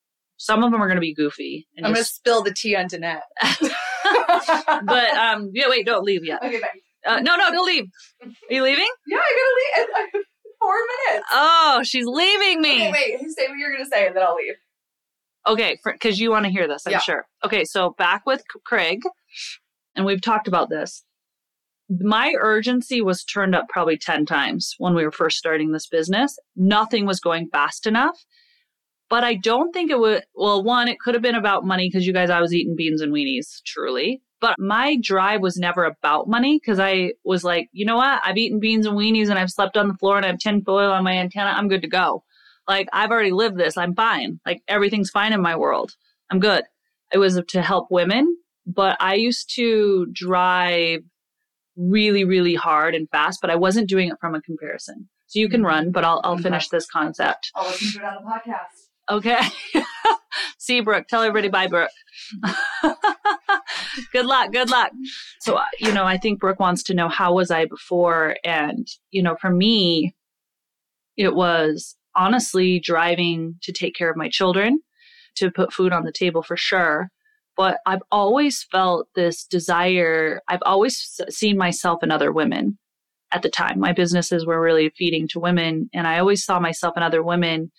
some 0.42 0.64
of 0.64 0.72
them 0.72 0.82
are 0.82 0.88
going 0.88 0.98
to 0.98 1.02
be 1.02 1.14
goofy. 1.14 1.68
I'm 1.78 1.84
going 1.84 1.96
to 1.96 2.04
spill 2.04 2.42
the 2.42 2.52
tea 2.52 2.76
on 2.76 2.88
Danette. 2.88 3.22
but 4.86 5.10
um, 5.12 5.52
yeah, 5.54 5.70
wait, 5.70 5.86
don't 5.86 6.04
leave 6.04 6.26
yet. 6.26 6.42
okay, 6.44 6.60
bye. 6.60 6.68
Uh, 7.06 7.20
no, 7.20 7.36
no, 7.36 7.52
don't 7.52 7.66
leave. 7.66 7.86
Are 8.24 8.28
you 8.50 8.64
leaving? 8.64 8.88
Yeah, 9.08 9.18
I 9.18 9.86
gotta 9.86 10.04
leave. 10.16 10.24
Four 10.60 10.76
minutes. 11.10 11.28
Oh, 11.32 11.82
she's 11.84 12.06
leaving 12.06 12.62
me. 12.62 12.90
Okay, 12.90 12.92
wait. 12.92 13.20
Say 13.32 13.48
what 13.48 13.58
you're 13.58 13.72
gonna 13.72 13.90
say, 13.90 14.08
and 14.08 14.16
then 14.16 14.24
I'll 14.24 14.36
leave. 14.36 14.54
Okay, 15.48 15.80
because 15.84 16.20
you 16.20 16.30
want 16.30 16.46
to 16.46 16.52
hear 16.52 16.68
this, 16.68 16.86
I'm 16.86 16.94
Yeah. 16.94 17.00
sure. 17.00 17.26
Okay, 17.44 17.66
so 17.66 17.96
back 17.98 18.26
with 18.28 18.44
Craig, 18.66 19.02
and 19.96 20.06
we've 20.06 20.22
talked 20.22 20.48
about 20.48 20.70
this. 20.70 21.04
My 21.90 22.34
urgency 22.40 23.02
was 23.02 23.24
turned 23.24 23.56
up 23.56 23.68
probably 23.68 23.98
10 23.98 24.26
times 24.26 24.76
when 24.78 24.94
we 24.94 25.04
were 25.04 25.12
first 25.12 25.38
starting 25.38 25.72
this 25.72 25.88
business. 25.88 26.38
Nothing 26.56 27.06
was 27.08 27.20
going 27.20 27.50
fast 27.52 27.88
enough. 27.88 28.24
But 29.12 29.26
I 29.26 29.36
don't 29.36 29.74
think 29.74 29.92
it 29.92 30.00
would, 30.00 30.24
well, 30.34 30.64
one, 30.64 30.88
it 30.88 30.98
could 30.98 31.16
have 31.16 31.22
been 31.22 31.36
about 31.36 31.66
money 31.66 31.90
because 31.90 32.08
you 32.08 32.14
guys, 32.14 32.30
I 32.30 32.40
was 32.40 32.54
eating 32.54 32.78
beans 32.78 33.02
and 33.02 33.12
weenies, 33.12 33.62
truly. 33.66 34.22
But 34.40 34.56
my 34.58 34.96
drive 35.02 35.42
was 35.42 35.58
never 35.58 35.84
about 35.84 36.30
money 36.30 36.58
because 36.58 36.80
I 36.80 37.16
was 37.26 37.44
like, 37.44 37.68
you 37.74 37.86
know 37.86 37.98
what? 37.98 38.22
I've 38.24 38.38
eaten 38.38 38.62
beans 38.62 38.86
and 38.86 38.98
weenies 38.98 39.30
and 39.30 39.38
I've 39.38 39.52
slept 39.52 39.76
on 39.76 39.90
the 39.90 39.96
floor 39.96 40.16
and 40.16 40.26
I 40.26 40.30
have 40.30 40.40
tinfoil 40.40 40.92
on 40.92 41.04
my 41.04 41.18
antenna. 41.18 41.50
I'm 41.50 41.68
good 41.68 41.82
to 41.82 41.90
go. 41.90 42.24
Like, 42.70 42.88
I've 42.94 43.12
already 43.12 43.34
lived 43.34 43.58
this. 43.58 43.76
I'm 43.76 43.96
fine. 43.96 44.40
Like, 44.46 44.64
everything's 44.66 45.10
fine 45.10 45.34
in 45.34 45.42
my 45.42 45.58
world. 45.58 45.92
I'm 46.32 46.40
good. 46.40 46.64
It 47.12 47.18
was 47.18 47.38
to 47.50 47.62
help 47.62 47.92
women, 47.92 48.38
but 48.66 48.96
I 49.02 49.16
used 49.16 49.54
to 49.58 50.08
drive 50.14 51.02
really, 51.76 52.24
really 52.24 52.56
hard 52.56 52.96
and 52.96 53.10
fast, 53.10 53.40
but 53.42 53.50
I 53.50 53.56
wasn't 53.58 53.90
doing 53.90 54.08
it 54.08 54.20
from 54.22 54.36
a 54.36 54.42
comparison. 54.42 55.10
So 55.28 55.40
you 55.40 55.50
can 55.50 55.60
mm-hmm. 55.60 55.68
run, 55.68 55.92
but 55.92 56.06
I'll, 56.06 56.22
I'll 56.24 56.38
finish 56.38 56.70
this 56.70 56.86
concept. 56.86 57.52
I'll 57.56 57.68
listen 57.68 58.00
to 58.00 58.06
it 58.06 58.06
on 58.06 58.24
the 58.24 58.30
podcast. 58.30 58.81
Okay. 59.12 59.42
See, 60.58 60.80
Brooke, 60.80 61.08
tell 61.08 61.22
everybody 61.22 61.50
bye, 61.50 61.68
Brooke. 61.68 61.90
good 64.14 64.26
luck. 64.26 64.54
Good 64.54 64.70
luck. 64.70 64.92
So, 65.42 65.56
uh, 65.56 65.66
you 65.80 65.92
know, 65.92 66.06
I 66.06 66.18
think 66.18 66.40
Brooke 66.40 66.62
wants 66.62 66.82
to 66.84 66.94
know 66.94 67.10
how 67.10 67.34
was 67.34 67.52
I 67.52 67.66
before? 67.66 68.38
And, 68.46 68.88
you 69.12 69.22
know, 69.22 69.36
for 69.42 69.50
me, 69.50 70.16
it 71.18 71.36
was 71.36 71.98
honestly 72.16 72.80
driving 72.80 73.56
to 73.64 73.74
take 73.74 73.96
care 73.96 74.10
of 74.10 74.16
my 74.16 74.30
children, 74.30 74.80
to 75.36 75.52
put 75.52 75.74
food 75.74 75.92
on 75.92 76.06
the 76.06 76.14
table 76.14 76.42
for 76.42 76.56
sure. 76.56 77.10
But 77.58 77.80
I've 77.86 78.04
always 78.12 78.66
felt 78.72 79.08
this 79.14 79.44
desire. 79.44 80.40
I've 80.48 80.64
always 80.66 81.20
seen 81.30 81.58
myself 81.58 82.02
in 82.02 82.12
other 82.12 82.32
women 82.32 82.78
at 83.32 83.42
the 83.42 83.50
time. 83.50 83.80
My 83.80 83.92
businesses 83.92 84.46
were 84.46 84.62
really 84.62 84.90
feeding 84.98 85.28
to 85.30 85.40
women, 85.40 85.90
and 85.94 86.08
I 86.08 86.20
always 86.20 86.46
saw 86.46 86.60
myself 86.60 86.96
in 86.96 87.04
other 87.04 87.24
women. 87.24 87.72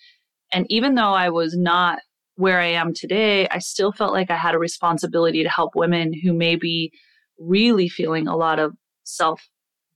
And 0.53 0.65
even 0.69 0.95
though 0.95 1.13
I 1.13 1.29
was 1.29 1.55
not 1.57 1.99
where 2.35 2.59
I 2.59 2.67
am 2.67 2.93
today, 2.93 3.47
I 3.49 3.59
still 3.59 3.91
felt 3.91 4.13
like 4.13 4.31
I 4.31 4.37
had 4.37 4.55
a 4.55 4.59
responsibility 4.59 5.43
to 5.43 5.49
help 5.49 5.75
women 5.75 6.13
who 6.13 6.33
may 6.33 6.55
be 6.55 6.91
really 7.39 7.89
feeling 7.89 8.27
a 8.27 8.37
lot 8.37 8.59
of 8.59 8.73
self 9.03 9.41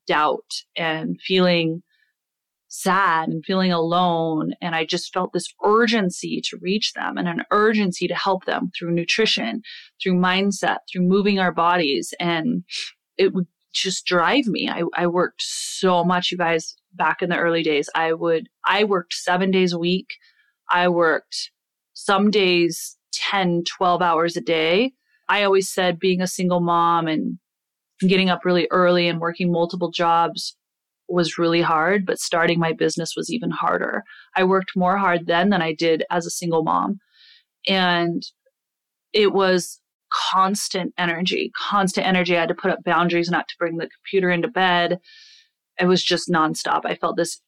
doubt 0.08 0.64
and 0.76 1.20
feeling 1.22 1.84
sad 2.70 3.30
and 3.30 3.44
feeling 3.46 3.72
alone. 3.72 4.54
And 4.62 4.76
I 4.76 4.86
just 4.86 5.14
felt 5.14 5.34
this 5.34 5.54
urgency 5.64 6.42
to 6.46 6.58
reach 6.62 6.94
them 6.94 7.18
and 7.18 7.28
an 7.28 7.44
urgency 7.52 8.08
to 8.08 8.16
help 8.16 8.46
them 8.46 8.72
through 8.78 8.92
nutrition, 8.92 9.62
through 10.02 10.16
mindset, 10.16 10.78
through 10.92 11.04
moving 11.04 11.40
our 11.40 11.52
bodies. 11.52 12.14
And 12.20 12.64
it 13.18 13.34
would 13.34 13.48
just 13.74 14.06
drive 14.06 14.46
me. 14.48 14.70
I, 14.70 14.84
I 14.96 15.08
worked 15.08 15.42
so 15.42 16.04
much, 16.04 16.32
you 16.32 16.38
guys, 16.38 16.76
back 16.94 17.22
in 17.22 17.30
the 17.30 17.38
early 17.38 17.64
days. 17.64 17.90
I 17.96 18.14
would, 18.14 18.48
I 18.66 18.84
worked 18.84 19.14
seven 19.14 19.52
days 19.52 19.74
a 19.74 19.80
week. 19.80 20.08
I 20.70 20.88
worked 20.90 21.52
some 21.94 22.30
days 22.32 22.98
10, 23.14 23.64
12 23.78 24.02
hours 24.02 24.38
a 24.38 24.42
day. 24.42 24.94
I 25.30 25.44
always 25.44 25.70
said 25.70 26.00
being 26.00 26.22
a 26.22 26.28
single 26.28 26.62
mom 26.62 27.08
and 27.08 27.40
getting 28.02 28.30
up 28.30 28.46
really 28.46 28.68
early 28.72 29.08
and 29.08 29.20
working 29.20 29.52
multiple 29.52 29.92
jobs 29.92 30.56
was 31.10 31.38
really 31.38 31.62
hard, 31.62 32.06
but 32.06 32.20
starting 32.20 32.60
my 32.60 32.74
business 32.74 33.14
was 33.16 33.32
even 33.32 33.50
harder. 33.50 34.04
I 34.36 34.44
worked 34.44 34.72
more 34.76 34.98
hard 34.98 35.26
then 35.26 35.50
than 35.50 35.62
I 35.62 35.74
did 35.74 36.04
as 36.10 36.26
a 36.26 36.32
single 36.32 36.64
mom. 36.64 37.00
And 37.68 38.24
it 39.14 39.34
was 39.34 39.82
constant 40.12 40.94
energy, 40.98 41.52
constant 41.58 42.06
energy. 42.06 42.36
I 42.36 42.42
had 42.42 42.50
to 42.50 42.56
put 42.56 42.72
up 42.72 42.84
boundaries 42.84 43.30
not 43.30 43.48
to 43.48 43.56
bring 43.58 43.78
the 43.78 43.90
computer 43.90 44.30
into 44.30 44.48
bed. 44.48 45.00
It 45.80 45.86
was 45.86 46.04
just 46.04 46.30
nonstop. 46.30 46.82
I 46.86 46.96
felt 46.96 47.18
this 47.18 47.42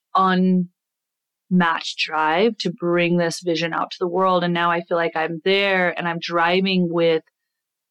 unmatched 1.50 2.00
drive 2.00 2.58
to 2.58 2.72
bring 2.72 3.18
this 3.18 3.42
vision 3.42 3.74
out 3.74 3.92
to 3.92 3.98
the 4.00 4.08
world. 4.08 4.44
And 4.44 4.54
now 4.54 4.72
I 4.72 4.82
feel 4.82 4.98
like 4.98 5.16
I'm 5.16 5.42
there 5.44 5.98
and 5.98 6.08
I'm 6.08 6.20
driving 6.20 6.90
with 6.92 7.24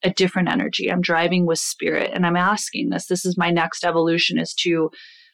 a 0.03 0.11
different 0.11 0.49
energy. 0.49 0.90
I'm 0.90 1.01
driving 1.01 1.44
with 1.44 1.59
spirit 1.59 2.11
and 2.14 2.25
I'm 2.25 2.37
asking 2.37 2.90
this. 2.90 3.07
This 3.07 3.25
is 3.25 3.37
my 3.37 3.51
next 3.51 3.85
evolution 3.85 4.38
is 4.38 4.55
to 4.61 4.90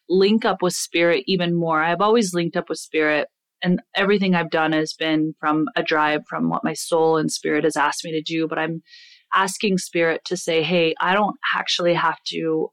link 0.08 0.44
up 0.44 0.62
with 0.62 0.74
spirit 0.74 1.24
even 1.26 1.54
more. 1.54 1.82
I've 1.82 2.00
always 2.00 2.34
linked 2.34 2.56
up 2.56 2.68
with 2.68 2.78
spirit 2.78 3.28
and 3.62 3.80
everything 3.94 4.34
I've 4.34 4.50
done 4.50 4.72
has 4.72 4.92
been 4.92 5.34
from 5.38 5.66
a 5.76 5.82
drive 5.82 6.22
from 6.28 6.50
what 6.50 6.64
my 6.64 6.74
soul 6.74 7.16
and 7.16 7.30
spirit 7.30 7.64
has 7.64 7.76
asked 7.76 8.04
me 8.04 8.12
to 8.12 8.22
do, 8.22 8.46
but 8.46 8.58
I'm 8.58 8.82
asking 9.34 9.78
spirit 9.78 10.22
to 10.26 10.37
say, 10.37 10.62
"Hey, 10.62 10.94
I 11.00 11.14
don't 11.14 11.37
actually 11.56 11.94
have 11.94 12.18
to 12.28 12.70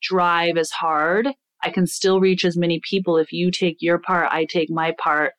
drive 0.00 0.56
as 0.56 0.70
hard. 0.70 1.28
I 1.62 1.70
can 1.70 1.86
still 1.86 2.20
reach 2.20 2.44
as 2.44 2.56
many 2.56 2.80
people 2.88 3.16
if 3.16 3.32
you 3.32 3.50
take 3.50 3.76
your 3.80 3.98
part, 3.98 4.32
I 4.32 4.46
take 4.46 4.70
my 4.70 4.94
part, 4.98 5.32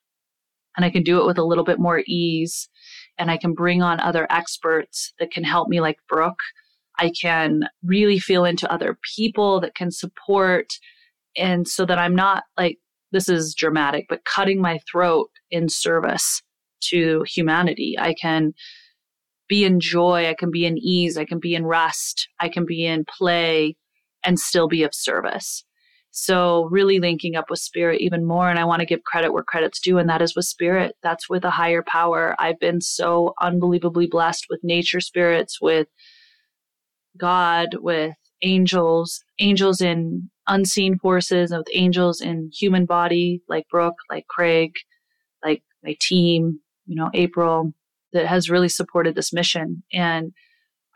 and 0.76 0.86
I 0.86 0.90
can 0.90 1.04
do 1.04 1.20
it 1.20 1.26
with 1.26 1.38
a 1.38 1.44
little 1.44 1.64
bit 1.64 1.80
more 1.80 2.04
ease 2.08 2.70
and 3.18 3.30
I 3.30 3.38
can 3.38 3.54
bring 3.54 3.82
on 3.82 4.00
other 4.00 4.28
experts 4.30 5.14
that 5.20 5.32
can 5.32 5.44
help 5.44 5.68
me 5.68 5.82
like 5.82 5.98
Brooke. 6.08 6.40
I 6.98 7.12
can 7.20 7.64
really 7.84 8.20
feel 8.20 8.46
into 8.46 8.72
other 8.72 8.98
people 9.16 9.60
that 9.62 9.76
can 9.76 9.92
support 9.92 10.68
and 11.38 11.68
so 11.68 11.86
that 11.86 11.98
I'm 11.98 12.16
not 12.16 12.44
like, 12.58 12.78
this 13.12 13.30
is 13.30 13.56
dramatic, 13.56 14.06
but 14.10 14.26
cutting 14.26 14.62
my 14.62 14.80
throat 14.90 15.30
in 15.50 15.70
service 15.70 16.42
to 16.90 17.24
humanity. 17.28 17.96
I 18.00 18.14
can 18.14 18.54
be 19.48 19.66
in 19.66 19.80
joy, 19.80 20.30
I 20.30 20.34
can 20.34 20.52
be 20.52 20.66
in 20.66 20.78
ease, 20.78 21.18
I 21.18 21.26
can 21.26 21.40
be 21.40 21.56
in 21.56 21.66
rest, 21.66 22.30
I 22.40 22.50
can 22.50 22.66
be 22.66 22.86
in 22.86 23.06
play 23.06 23.76
and 24.24 24.40
still 24.40 24.68
be 24.68 24.84
of 24.84 24.94
service. 24.94 25.66
So, 26.14 26.66
really 26.66 27.00
linking 27.00 27.36
up 27.36 27.50
with 27.50 27.60
spirit 27.60 28.02
even 28.02 28.26
more. 28.26 28.50
And 28.50 28.60
I 28.60 28.66
want 28.66 28.82
to 28.82 28.86
give 28.86 29.04
credit 29.04 29.32
where 29.32 29.44
credit's 29.44 29.80
due, 29.80 29.98
and 29.98 30.10
that 30.10 30.22
is 30.22 30.36
with 30.36 30.46
spirit. 30.46 30.96
That's 31.02 31.30
with 31.30 31.46
a 31.46 31.50
higher 31.50 31.84
power. 31.88 32.36
I've 32.38 32.60
been 32.60 32.82
so 32.82 33.34
unbelievably 33.42 34.08
blessed 34.08 34.48
with 34.50 34.60
nature 34.62 35.00
spirits, 35.00 35.60
with 35.62 35.88
God, 37.18 37.76
with 37.76 38.14
angels, 38.42 39.24
angels 39.40 39.82
in 39.82 40.30
unseen 40.48 40.98
forces, 40.98 41.52
with 41.52 41.68
angels 41.74 42.20
in 42.20 42.50
human 42.54 42.86
body, 42.86 43.42
like 43.48 43.68
Brooke, 43.70 43.98
like 44.10 44.28
Craig, 44.28 44.74
like 45.44 45.64
my 45.84 45.96
team, 46.02 46.60
you 46.86 46.96
know, 46.96 47.10
April, 47.14 47.72
that 48.14 48.28
has 48.28 48.50
really 48.50 48.70
supported 48.70 49.16
this 49.16 49.32
mission. 49.32 49.84
And 49.94 50.34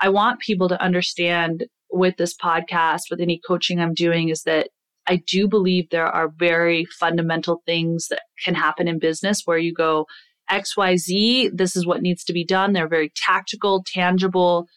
I 0.02 0.10
want 0.10 0.42
people 0.42 0.68
to 0.70 0.82
understand 0.82 1.66
with 1.90 2.18
this 2.18 2.36
podcast, 2.36 3.04
with 3.10 3.22
any 3.22 3.40
coaching 3.48 3.80
I'm 3.80 3.94
doing, 3.94 4.30
is 4.30 4.44
that 4.44 4.70
I 5.08 5.22
do 5.28 5.48
believe 5.48 5.90
there 5.90 6.08
are 6.08 6.30
very 6.30 6.86
fundamental 6.86 7.62
things 7.66 8.08
that 8.10 8.22
can 8.44 8.56
happen 8.56 8.88
in 8.88 9.00
business 9.00 9.44
where 9.46 9.58
you 9.58 9.74
go, 9.74 10.06
XYZ, 10.50 11.52
this 11.54 11.76
is 11.76 11.86
what 11.86 12.02
needs 12.02 12.24
to 12.26 12.34
be 12.34 12.46
done. 12.46 12.74
They're 12.74 12.88
very 12.88 13.12
tactical, 13.16 13.84
tangible 13.86 14.68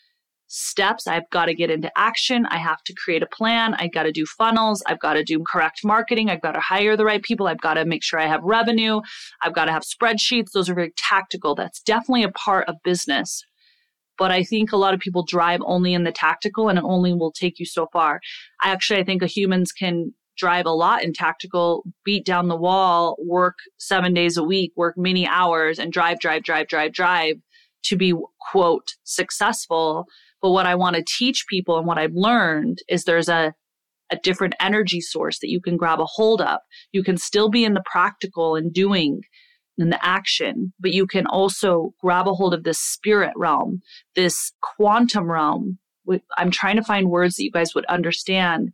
steps. 0.48 1.06
I've 1.06 1.28
got 1.30 1.46
to 1.46 1.54
get 1.54 1.70
into 1.70 1.90
action. 1.96 2.46
I 2.46 2.56
have 2.56 2.82
to 2.84 2.94
create 2.94 3.22
a 3.22 3.26
plan. 3.26 3.74
I've 3.74 3.92
got 3.92 4.04
to 4.04 4.12
do 4.12 4.24
funnels. 4.26 4.82
I've 4.86 5.00
got 5.00 5.14
to 5.14 5.22
do 5.22 5.44
correct 5.46 5.80
marketing. 5.84 6.30
I've 6.30 6.42
got 6.42 6.52
to 6.52 6.60
hire 6.60 6.96
the 6.96 7.04
right 7.04 7.22
people. 7.22 7.46
I've 7.46 7.60
got 7.60 7.74
to 7.74 7.84
make 7.84 8.02
sure 8.02 8.18
I 8.18 8.26
have 8.26 8.42
revenue. 8.42 9.00
I've 9.42 9.54
got 9.54 9.66
to 9.66 9.72
have 9.72 9.82
spreadsheets. 9.82 10.52
Those 10.52 10.68
are 10.68 10.74
very 10.74 10.92
tactical. 10.96 11.54
That's 11.54 11.80
definitely 11.80 12.24
a 12.24 12.32
part 12.32 12.68
of 12.68 12.76
business. 12.82 13.44
But 14.18 14.30
I 14.30 14.42
think 14.42 14.72
a 14.72 14.76
lot 14.76 14.94
of 14.94 15.00
people 15.00 15.24
drive 15.24 15.60
only 15.64 15.94
in 15.94 16.04
the 16.04 16.12
tactical 16.12 16.68
and 16.68 16.78
it 16.78 16.84
only 16.84 17.14
will 17.14 17.32
take 17.32 17.58
you 17.58 17.66
so 17.66 17.88
far. 17.92 18.20
I 18.62 18.70
actually, 18.70 19.00
I 19.00 19.04
think 19.04 19.22
humans 19.22 19.72
can 19.72 20.12
drive 20.36 20.66
a 20.66 20.70
lot 20.70 21.02
in 21.02 21.12
tactical, 21.12 21.84
beat 22.04 22.24
down 22.24 22.48
the 22.48 22.56
wall, 22.56 23.16
work 23.24 23.56
seven 23.78 24.14
days 24.14 24.36
a 24.36 24.44
week, 24.44 24.72
work 24.76 24.94
many 24.96 25.26
hours 25.26 25.78
and 25.78 25.92
drive, 25.92 26.20
drive, 26.20 26.42
drive, 26.42 26.68
drive, 26.68 26.92
drive 26.92 27.36
to 27.84 27.96
be 27.96 28.12
quote 28.52 28.94
successful 29.04 30.06
but 30.40 30.50
what 30.50 30.66
I 30.66 30.74
want 30.74 30.96
to 30.96 31.04
teach 31.04 31.46
people 31.48 31.78
and 31.78 31.86
what 31.86 31.98
I've 31.98 32.14
learned 32.14 32.78
is 32.88 33.04
there's 33.04 33.28
a 33.28 33.54
a 34.10 34.16
different 34.16 34.54
energy 34.58 35.02
source 35.02 35.38
that 35.40 35.50
you 35.50 35.60
can 35.60 35.76
grab 35.76 36.00
a 36.00 36.06
hold 36.06 36.40
of. 36.40 36.60
You 36.92 37.02
can 37.02 37.18
still 37.18 37.50
be 37.50 37.62
in 37.62 37.74
the 37.74 37.82
practical 37.84 38.56
and 38.56 38.72
doing 38.72 39.20
in 39.78 39.90
the 39.90 40.04
action, 40.04 40.72
but 40.80 40.92
you 40.92 41.06
can 41.06 41.26
also 41.26 41.94
grab 42.00 42.26
a 42.26 42.34
hold 42.34 42.54
of 42.54 42.64
this 42.64 42.78
spirit 42.78 43.32
realm, 43.36 43.80
this 44.14 44.52
quantum 44.60 45.30
realm. 45.30 45.78
I'm 46.36 46.50
trying 46.50 46.76
to 46.76 46.82
find 46.82 47.10
words 47.10 47.36
that 47.36 47.44
you 47.44 47.50
guys 47.50 47.74
would 47.74 47.86
understand. 47.86 48.70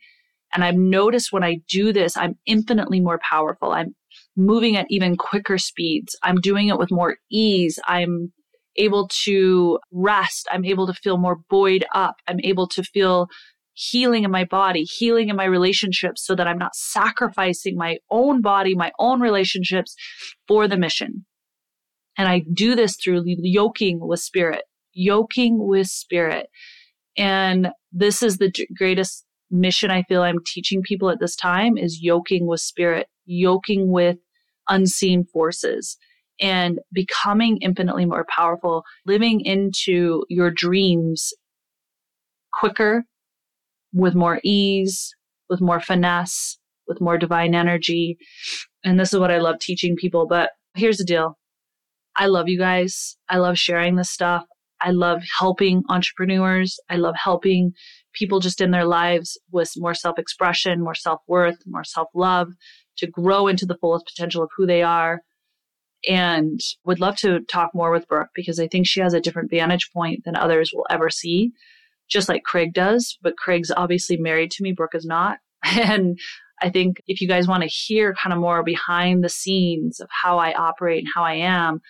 And 0.53 0.65
I've 0.65 0.77
noticed 0.77 1.33
when 1.33 1.45
I 1.45 1.61
do 1.69 1.93
this, 1.93 2.17
I'm 2.17 2.39
infinitely 2.47 3.01
more 3.01 3.21
powerful. 3.29 3.73
I'm 3.73 3.95
moving 4.37 4.77
at 4.77 4.87
even 4.89 5.17
quicker 5.17 5.59
speeds. 5.59 6.17
I'm 6.23 6.41
doing 6.41 6.69
it 6.69 6.79
with 6.79 6.91
more 6.91 7.17
ease. 7.31 7.79
I'm 7.87 8.33
able 8.77 9.09
to 9.25 9.79
rest. 9.93 10.49
I'm 10.51 10.65
able 10.65 10.87
to 10.87 10.95
feel 10.95 11.17
more 11.17 11.37
buoyed 11.49 11.85
up. 11.95 12.17
I'm 12.29 12.41
able 12.41 12.69
to 12.69 12.83
feel 12.83 13.29
healing 13.75 14.25
in 14.25 14.31
my 14.31 14.45
body, 14.45 14.83
healing 14.83 15.29
in 15.29 15.37
my 15.37 15.45
relationships 15.45 16.25
so 16.25 16.35
that 16.35 16.47
I'm 16.47 16.59
not 16.59 16.75
sacrificing 16.75 17.77
my 17.77 17.99
own 18.11 18.41
body, 18.41 18.75
my 18.75 18.93
own 18.99 19.21
relationships 19.21 19.95
for 20.49 20.67
the 20.69 20.77
mission. 20.77 21.27
And 22.17 22.29
I 22.29 22.43
do 22.53 22.77
this 22.77 22.97
through 22.97 23.25
yoking 23.27 23.99
with 24.01 24.21
spirit, 24.21 24.63
yoking 24.93 25.59
with 25.59 25.89
spirit. 25.89 26.49
And 27.17 27.69
this 27.93 28.23
is 28.23 28.39
the 28.39 28.53
greatest 28.77 29.25
mission 29.51 29.91
I 29.91 30.03
feel 30.05 30.23
I'm 30.23 30.43
teaching 30.47 30.83
people 30.83 31.11
at 31.11 31.21
this 31.21 31.37
time 31.37 31.77
is 31.77 32.01
yoking 32.03 32.47
with 32.47 32.61
spirit, 32.61 33.09
yoking 33.27 33.91
with 33.91 34.19
unseen 34.69 35.25
forces 35.25 35.97
and 36.41 36.81
becoming 36.93 37.59
infinitely 37.61 38.07
more 38.07 38.27
powerful, 38.29 38.83
living 39.07 39.41
into 39.41 40.25
your 40.29 40.51
dreams 40.51 41.33
quicker, 42.53 43.05
with 43.95 44.15
more 44.15 44.41
ease, 44.45 45.15
with 45.49 45.61
more 45.61 45.81
finesse, 45.81 46.59
with 46.87 47.01
more 47.01 47.17
divine 47.17 47.55
energy. 47.55 48.19
And 48.85 49.01
this 49.01 49.15
is 49.15 49.21
what 49.21 49.31
I 49.31 49.39
love 49.39 49.59
teaching 49.59 49.97
people. 49.97 50.27
But 50.27 50.51
here's 50.75 50.99
the 50.99 51.05
deal 51.05 51.39
I 52.17 52.27
love 52.27 52.49
you 52.49 52.59
guys. 52.59 53.17
I 53.29 53.39
love 53.39 53.59
sharing 53.59 53.97
this 53.97 54.11
stuff. 54.11 54.45
I 54.81 54.91
love 54.91 55.23
helping 55.39 55.83
entrepreneurs. 55.89 56.79
I 56.91 56.97
love 56.97 57.15
helping 57.23 57.73
people 58.13 58.41
just 58.41 58.61
in 58.61 58.71
their 58.71 58.85
lives 58.85 59.39
with 59.51 59.73
more 59.77 59.95
self 59.95 60.19
expression, 60.19 60.83
more 60.83 60.95
self 60.95 61.21
worth, 61.27 61.59
more 61.67 61.85
self 61.85 62.09
love 62.15 62.49
to 62.99 63.07
grow 63.07 63.49
into 63.49 63.67
the 63.67 63.77
fullest 63.77 64.07
potential 64.07 64.43
of 64.43 64.51
who 64.57 64.67
they 64.67 64.83
are. 64.83 65.23
And 66.07 66.61
would 66.85 67.01
love 67.01 67.17
to 67.19 67.41
talk 67.51 67.71
more 67.75 67.91
with 67.91 68.07
Brooke 68.09 68.29
because 68.35 68.61
I 68.61 68.69
think 68.69 68.87
she 68.87 69.01
has 69.01 69.15
a 69.15 69.21
different 69.21 69.51
vantage 69.51 69.91
point 69.93 70.25
than 70.25 70.37
others 70.37 70.71
will 70.75 70.87
ever 70.91 71.09
see, 71.09 71.53
just 72.09 72.29
like 72.29 72.43
Craig 72.45 72.73
does. 72.73 73.19
But 73.23 73.37
Craig's 73.37 73.71
obviously 73.77 74.17
married 74.17 74.51
to 74.53 74.63
me, 74.63 74.73
Brooke 74.73 74.95
is 74.95 75.07
not. 75.07 75.39
And 75.65 76.19
I 76.63 76.71
think 76.71 77.03
if 77.07 77.21
you 77.21 77.29
guys 77.29 77.49
want 77.49 77.63
to 77.63 77.69
hear 77.69 78.15
kind 78.15 78.33
of 78.33 78.39
more 78.39 78.63
behind 78.63 79.25
the 79.25 79.29
scenes 79.29 79.99
of 79.99 80.09
how 80.11 80.39
I 80.39 80.53
operate 80.53 81.01
and 81.01 81.13
how 81.15 81.25
I 81.25 81.35
am, 81.35 81.81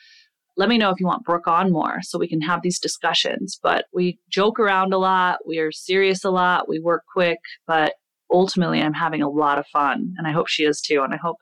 let 0.57 0.69
me 0.69 0.79
know 0.79 0.91
if 0.91 1.01
you 1.01 1.07
want 1.07 1.25
Brooke 1.25 1.49
on 1.49 1.73
more 1.73 1.99
so 2.03 2.19
we 2.19 2.29
can 2.29 2.41
have 2.41 2.63
these 2.63 2.79
discussions. 2.79 3.59
But 3.63 3.87
we 3.93 4.19
joke 4.31 4.59
around 4.59 4.95
a 4.95 4.99
lot, 4.99 5.41
we 5.47 5.59
are 5.59 5.73
serious 5.73 6.25
a 6.25 6.31
lot, 6.31 6.69
we 6.69 6.79
work 6.79 7.03
quick, 7.13 7.39
but 7.67 7.95
ultimately 8.31 8.81
I'm 8.81 8.95
having 8.95 9.23
a 9.23 9.29
lot 9.29 9.59
of 9.59 9.67
fun. 9.67 10.15
And 10.17 10.27
I 10.27 10.33
hope 10.33 10.49
she 10.49 10.65
is 10.65 10.81
too. 10.81 11.03
And 11.03 11.13
I 11.13 11.19
hope 11.19 11.37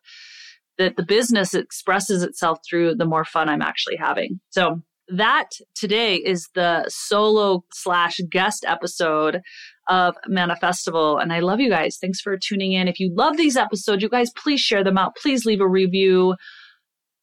that 0.78 0.96
the 0.96 1.04
business 1.04 1.54
expresses 1.54 2.22
itself 2.22 2.58
through 2.68 2.94
the 2.94 3.04
more 3.04 3.24
fun 3.24 3.48
I'm 3.48 3.62
actually 3.62 3.96
having. 3.96 4.40
So 4.50 4.82
that 5.08 5.50
today 5.74 6.16
is 6.16 6.48
the 6.54 6.84
solo 6.88 7.64
slash 7.72 8.20
guest 8.30 8.64
episode 8.66 9.40
of 9.88 10.14
Manifestival. 10.30 11.20
And 11.20 11.32
I 11.32 11.40
love 11.40 11.60
you 11.60 11.68
guys. 11.68 11.98
Thanks 12.00 12.20
for 12.20 12.36
tuning 12.38 12.72
in. 12.72 12.88
If 12.88 13.00
you 13.00 13.12
love 13.14 13.36
these 13.36 13.56
episodes, 13.56 14.02
you 14.02 14.08
guys 14.08 14.30
please 14.36 14.60
share 14.60 14.84
them 14.84 14.98
out. 14.98 15.16
Please 15.16 15.44
leave 15.44 15.60
a 15.60 15.68
review. 15.68 16.34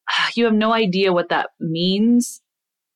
You 0.36 0.46
have 0.46 0.54
no 0.54 0.74
idea 0.74 1.14
what 1.14 1.30
that 1.30 1.50
means 1.60 2.42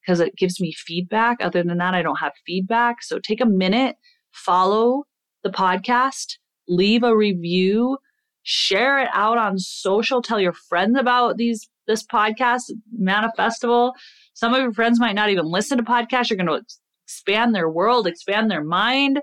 because 0.01 0.19
it 0.19 0.35
gives 0.35 0.59
me 0.59 0.73
feedback. 0.73 1.37
Other 1.41 1.63
than 1.63 1.77
that, 1.77 1.93
I 1.93 2.01
don't 2.01 2.19
have 2.19 2.33
feedback. 2.45 3.03
So 3.03 3.19
take 3.19 3.39
a 3.39 3.45
minute, 3.45 3.97
follow 4.31 5.03
the 5.43 5.49
podcast, 5.49 6.37
leave 6.67 7.03
a 7.03 7.15
review, 7.15 7.97
share 8.43 8.99
it 8.99 9.09
out 9.13 9.37
on 9.37 9.59
social, 9.59 10.21
tell 10.21 10.39
your 10.39 10.53
friends 10.53 10.97
about 10.97 11.37
these 11.37 11.69
this 11.87 12.05
podcast, 12.05 12.71
Manifestival. 12.99 13.91
Some 14.33 14.53
of 14.53 14.61
your 14.61 14.73
friends 14.73 14.99
might 14.99 15.15
not 15.15 15.29
even 15.29 15.45
listen 15.45 15.77
to 15.77 15.83
podcasts. 15.83 16.29
You're 16.29 16.37
going 16.37 16.47
to 16.47 16.65
expand 17.05 17.53
their 17.53 17.69
world, 17.69 18.07
expand 18.07 18.49
their 18.49 18.63
mind. 18.63 19.21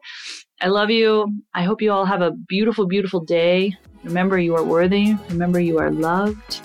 I 0.60 0.68
love 0.68 0.90
you. 0.90 1.26
I 1.54 1.62
hope 1.64 1.82
you 1.82 1.90
all 1.92 2.04
have 2.04 2.22
a 2.22 2.30
beautiful, 2.30 2.86
beautiful 2.86 3.20
day. 3.20 3.74
Remember, 4.04 4.38
you 4.38 4.54
are 4.54 4.64
worthy. 4.64 5.14
Remember, 5.28 5.58
you 5.58 5.78
are 5.78 5.90
loved. 5.90 6.60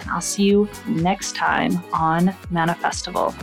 And 0.00 0.10
I'll 0.10 0.20
see 0.20 0.44
you 0.44 0.68
next 0.86 1.34
time 1.34 1.82
on 1.92 2.28
Manifestival. 2.52 3.34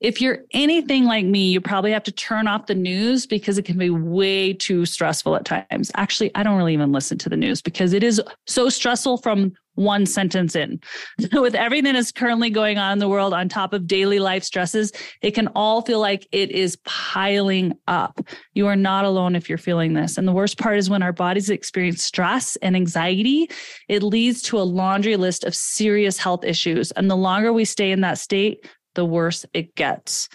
If 0.00 0.20
you're 0.20 0.40
anything 0.52 1.04
like 1.04 1.24
me, 1.24 1.50
you 1.50 1.60
probably 1.60 1.92
have 1.92 2.02
to 2.04 2.12
turn 2.12 2.46
off 2.46 2.66
the 2.66 2.74
news 2.74 3.26
because 3.26 3.56
it 3.56 3.64
can 3.64 3.78
be 3.78 3.88
way 3.88 4.52
too 4.52 4.84
stressful 4.84 5.36
at 5.36 5.44
times. 5.44 5.90
Actually, 5.94 6.30
I 6.34 6.42
don't 6.42 6.58
really 6.58 6.74
even 6.74 6.92
listen 6.92 7.16
to 7.18 7.28
the 7.28 7.36
news 7.36 7.62
because 7.62 7.92
it 7.92 8.02
is 8.02 8.20
so 8.46 8.68
stressful 8.68 9.18
from 9.18 9.52
one 9.76 10.06
sentence 10.06 10.56
in. 10.56 10.80
With 11.32 11.54
everything 11.54 11.94
that's 11.94 12.10
currently 12.10 12.50
going 12.50 12.78
on 12.78 12.94
in 12.94 12.98
the 12.98 13.08
world 13.08 13.32
on 13.32 13.48
top 13.48 13.72
of 13.72 13.86
daily 13.86 14.18
life 14.18 14.42
stresses, 14.42 14.92
it 15.22 15.30
can 15.32 15.48
all 15.48 15.82
feel 15.82 16.00
like 16.00 16.26
it 16.32 16.50
is 16.50 16.76
piling 16.84 17.74
up. 17.86 18.20
You 18.54 18.66
are 18.66 18.76
not 18.76 19.04
alone 19.04 19.36
if 19.36 19.48
you're 19.48 19.58
feeling 19.58 19.94
this. 19.94 20.18
And 20.18 20.26
the 20.26 20.32
worst 20.32 20.58
part 20.58 20.78
is 20.78 20.90
when 20.90 21.02
our 21.02 21.12
bodies 21.12 21.50
experience 21.50 22.02
stress 22.02 22.56
and 22.56 22.74
anxiety, 22.74 23.48
it 23.88 24.02
leads 24.02 24.42
to 24.42 24.58
a 24.58 24.60
laundry 24.60 25.16
list 25.16 25.44
of 25.44 25.54
serious 25.54 26.18
health 26.18 26.44
issues. 26.44 26.90
And 26.92 27.10
the 27.10 27.16
longer 27.16 27.52
we 27.52 27.64
stay 27.64 27.92
in 27.92 28.00
that 28.00 28.18
state, 28.18 28.66
the 28.96 29.04
worse 29.04 29.46
it 29.54 29.76
gets. 29.76 30.28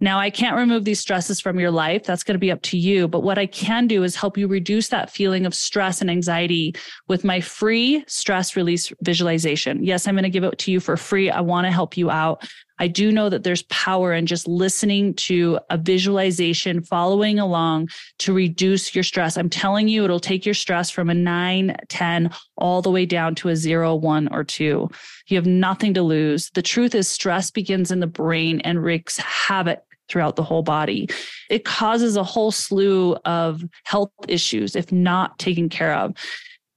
Now, 0.00 0.20
I 0.20 0.30
can't 0.30 0.56
remove 0.56 0.84
these 0.84 1.00
stresses 1.00 1.40
from 1.40 1.58
your 1.58 1.72
life. 1.72 2.04
That's 2.04 2.22
going 2.22 2.36
to 2.36 2.38
be 2.38 2.52
up 2.52 2.62
to 2.62 2.78
you. 2.78 3.08
But 3.08 3.24
what 3.24 3.36
I 3.36 3.46
can 3.46 3.88
do 3.88 4.04
is 4.04 4.14
help 4.14 4.38
you 4.38 4.46
reduce 4.46 4.88
that 4.88 5.10
feeling 5.10 5.44
of 5.44 5.54
stress 5.54 6.00
and 6.00 6.08
anxiety 6.08 6.74
with 7.08 7.24
my 7.24 7.40
free 7.40 8.04
stress 8.06 8.54
release 8.54 8.92
visualization. 9.02 9.82
Yes, 9.82 10.06
I'm 10.06 10.14
going 10.14 10.22
to 10.22 10.30
give 10.30 10.44
it 10.44 10.56
to 10.58 10.70
you 10.70 10.78
for 10.78 10.96
free. 10.96 11.30
I 11.30 11.40
want 11.40 11.66
to 11.66 11.72
help 11.72 11.96
you 11.96 12.10
out. 12.10 12.48
I 12.78 12.88
do 12.88 13.10
know 13.12 13.28
that 13.28 13.44
there's 13.44 13.62
power 13.64 14.12
in 14.12 14.26
just 14.26 14.46
listening 14.46 15.14
to 15.14 15.58
a 15.70 15.78
visualization, 15.78 16.82
following 16.82 17.38
along 17.38 17.88
to 18.18 18.32
reduce 18.32 18.94
your 18.94 19.04
stress. 19.04 19.36
I'm 19.36 19.50
telling 19.50 19.88
you, 19.88 20.04
it'll 20.04 20.20
take 20.20 20.44
your 20.44 20.54
stress 20.54 20.90
from 20.90 21.10
a 21.10 21.14
nine, 21.14 21.76
10, 21.88 22.30
all 22.56 22.82
the 22.82 22.90
way 22.90 23.06
down 23.06 23.34
to 23.36 23.48
a 23.48 23.56
zero, 23.56 23.94
one, 23.94 24.28
or 24.32 24.44
two. 24.44 24.88
You 25.26 25.36
have 25.36 25.46
nothing 25.46 25.94
to 25.94 26.02
lose. 26.02 26.50
The 26.50 26.62
truth 26.62 26.94
is, 26.94 27.08
stress 27.08 27.50
begins 27.50 27.90
in 27.90 28.00
the 28.00 28.06
brain 28.06 28.60
and 28.60 28.82
wreaks 28.82 29.18
havoc 29.18 29.80
throughout 30.08 30.36
the 30.36 30.42
whole 30.42 30.62
body. 30.62 31.08
It 31.50 31.64
causes 31.64 32.16
a 32.16 32.24
whole 32.24 32.50
slew 32.50 33.16
of 33.24 33.62
health 33.84 34.10
issues 34.26 34.74
if 34.74 34.90
not 34.90 35.38
taken 35.38 35.68
care 35.68 35.94
of. 35.94 36.14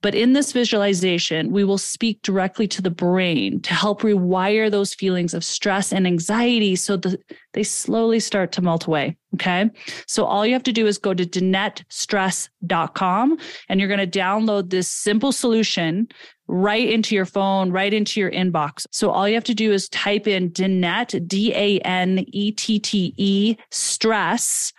But 0.02 0.14
in 0.16 0.34
this 0.34 0.52
visualization, 0.52 1.52
we 1.52 1.64
will 1.64 1.78
speak 1.78 2.20
directly 2.22 2.68
to 2.68 2.82
the 2.82 2.90
brain 2.90 3.60
to 3.62 3.72
help 3.72 4.02
rewire 4.02 4.70
those 4.70 4.92
feelings 4.92 5.32
of 5.32 5.42
stress 5.44 5.90
and 5.92 6.06
anxiety 6.06 6.76
so 6.76 6.98
that 6.98 7.18
they 7.52 7.62
slowly 7.62 8.20
start 8.20 8.52
to 8.52 8.62
melt 8.62 8.86
away. 8.86 9.16
Okay. 9.34 9.70
So 10.06 10.24
all 10.24 10.44
you 10.44 10.52
have 10.52 10.64
to 10.64 10.72
do 10.72 10.86
is 10.86 10.98
go 10.98 11.14
to 11.14 11.24
danettestress.com 11.24 13.38
and 13.68 13.80
you're 13.80 13.88
going 13.88 14.10
to 14.10 14.18
download 14.18 14.70
this 14.70 14.88
simple 14.88 15.32
solution 15.32 16.08
right 16.48 16.88
into 16.88 17.14
your 17.14 17.24
phone, 17.24 17.70
right 17.70 17.94
into 17.94 18.20
your 18.20 18.30
inbox. 18.30 18.86
So 18.90 19.10
all 19.10 19.28
you 19.28 19.34
have 19.34 19.44
to 19.44 19.54
do 19.54 19.72
is 19.72 19.88
type 19.88 20.26
in 20.26 20.50
Danette, 20.50 21.26
D 21.26 21.54
A 21.54 21.78
N 21.78 22.26
E 22.28 22.52
T 22.52 22.78
T 22.78 23.14
E, 23.16 23.56
stress.com 23.70 24.74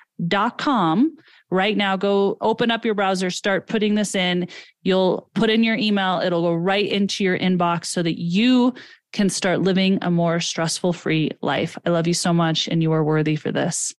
right 1.53 1.77
now 1.77 1.95
go 1.95 2.35
open 2.41 2.71
up 2.71 2.83
your 2.83 2.95
browser 2.95 3.29
start 3.29 3.67
putting 3.67 3.95
this 3.95 4.15
in. 4.15 4.47
You'll 4.81 5.29
put 5.35 5.49
in 5.49 5.63
your 5.63 5.75
email. 5.75 6.19
It'll 6.19 6.41
go 6.41 6.53
right 6.53 6.85
into 6.85 7.23
your 7.23 7.37
inbox 7.37 7.85
so 7.85 8.01
that 8.01 8.19
you 8.19 8.73
can 9.13 9.29
start 9.29 9.61
living 9.61 9.99
a 10.01 10.09
more 10.09 10.39
stressful 10.39 10.93
free 10.93 11.29
life. 11.41 11.77
I 11.85 11.91
love 11.91 12.07
you 12.07 12.15
so 12.15 12.33
much 12.33 12.67
and 12.67 12.81
you 12.81 12.91
are 12.91 13.03
worthy 13.03 13.35
for 13.35 13.51
this 13.51 13.93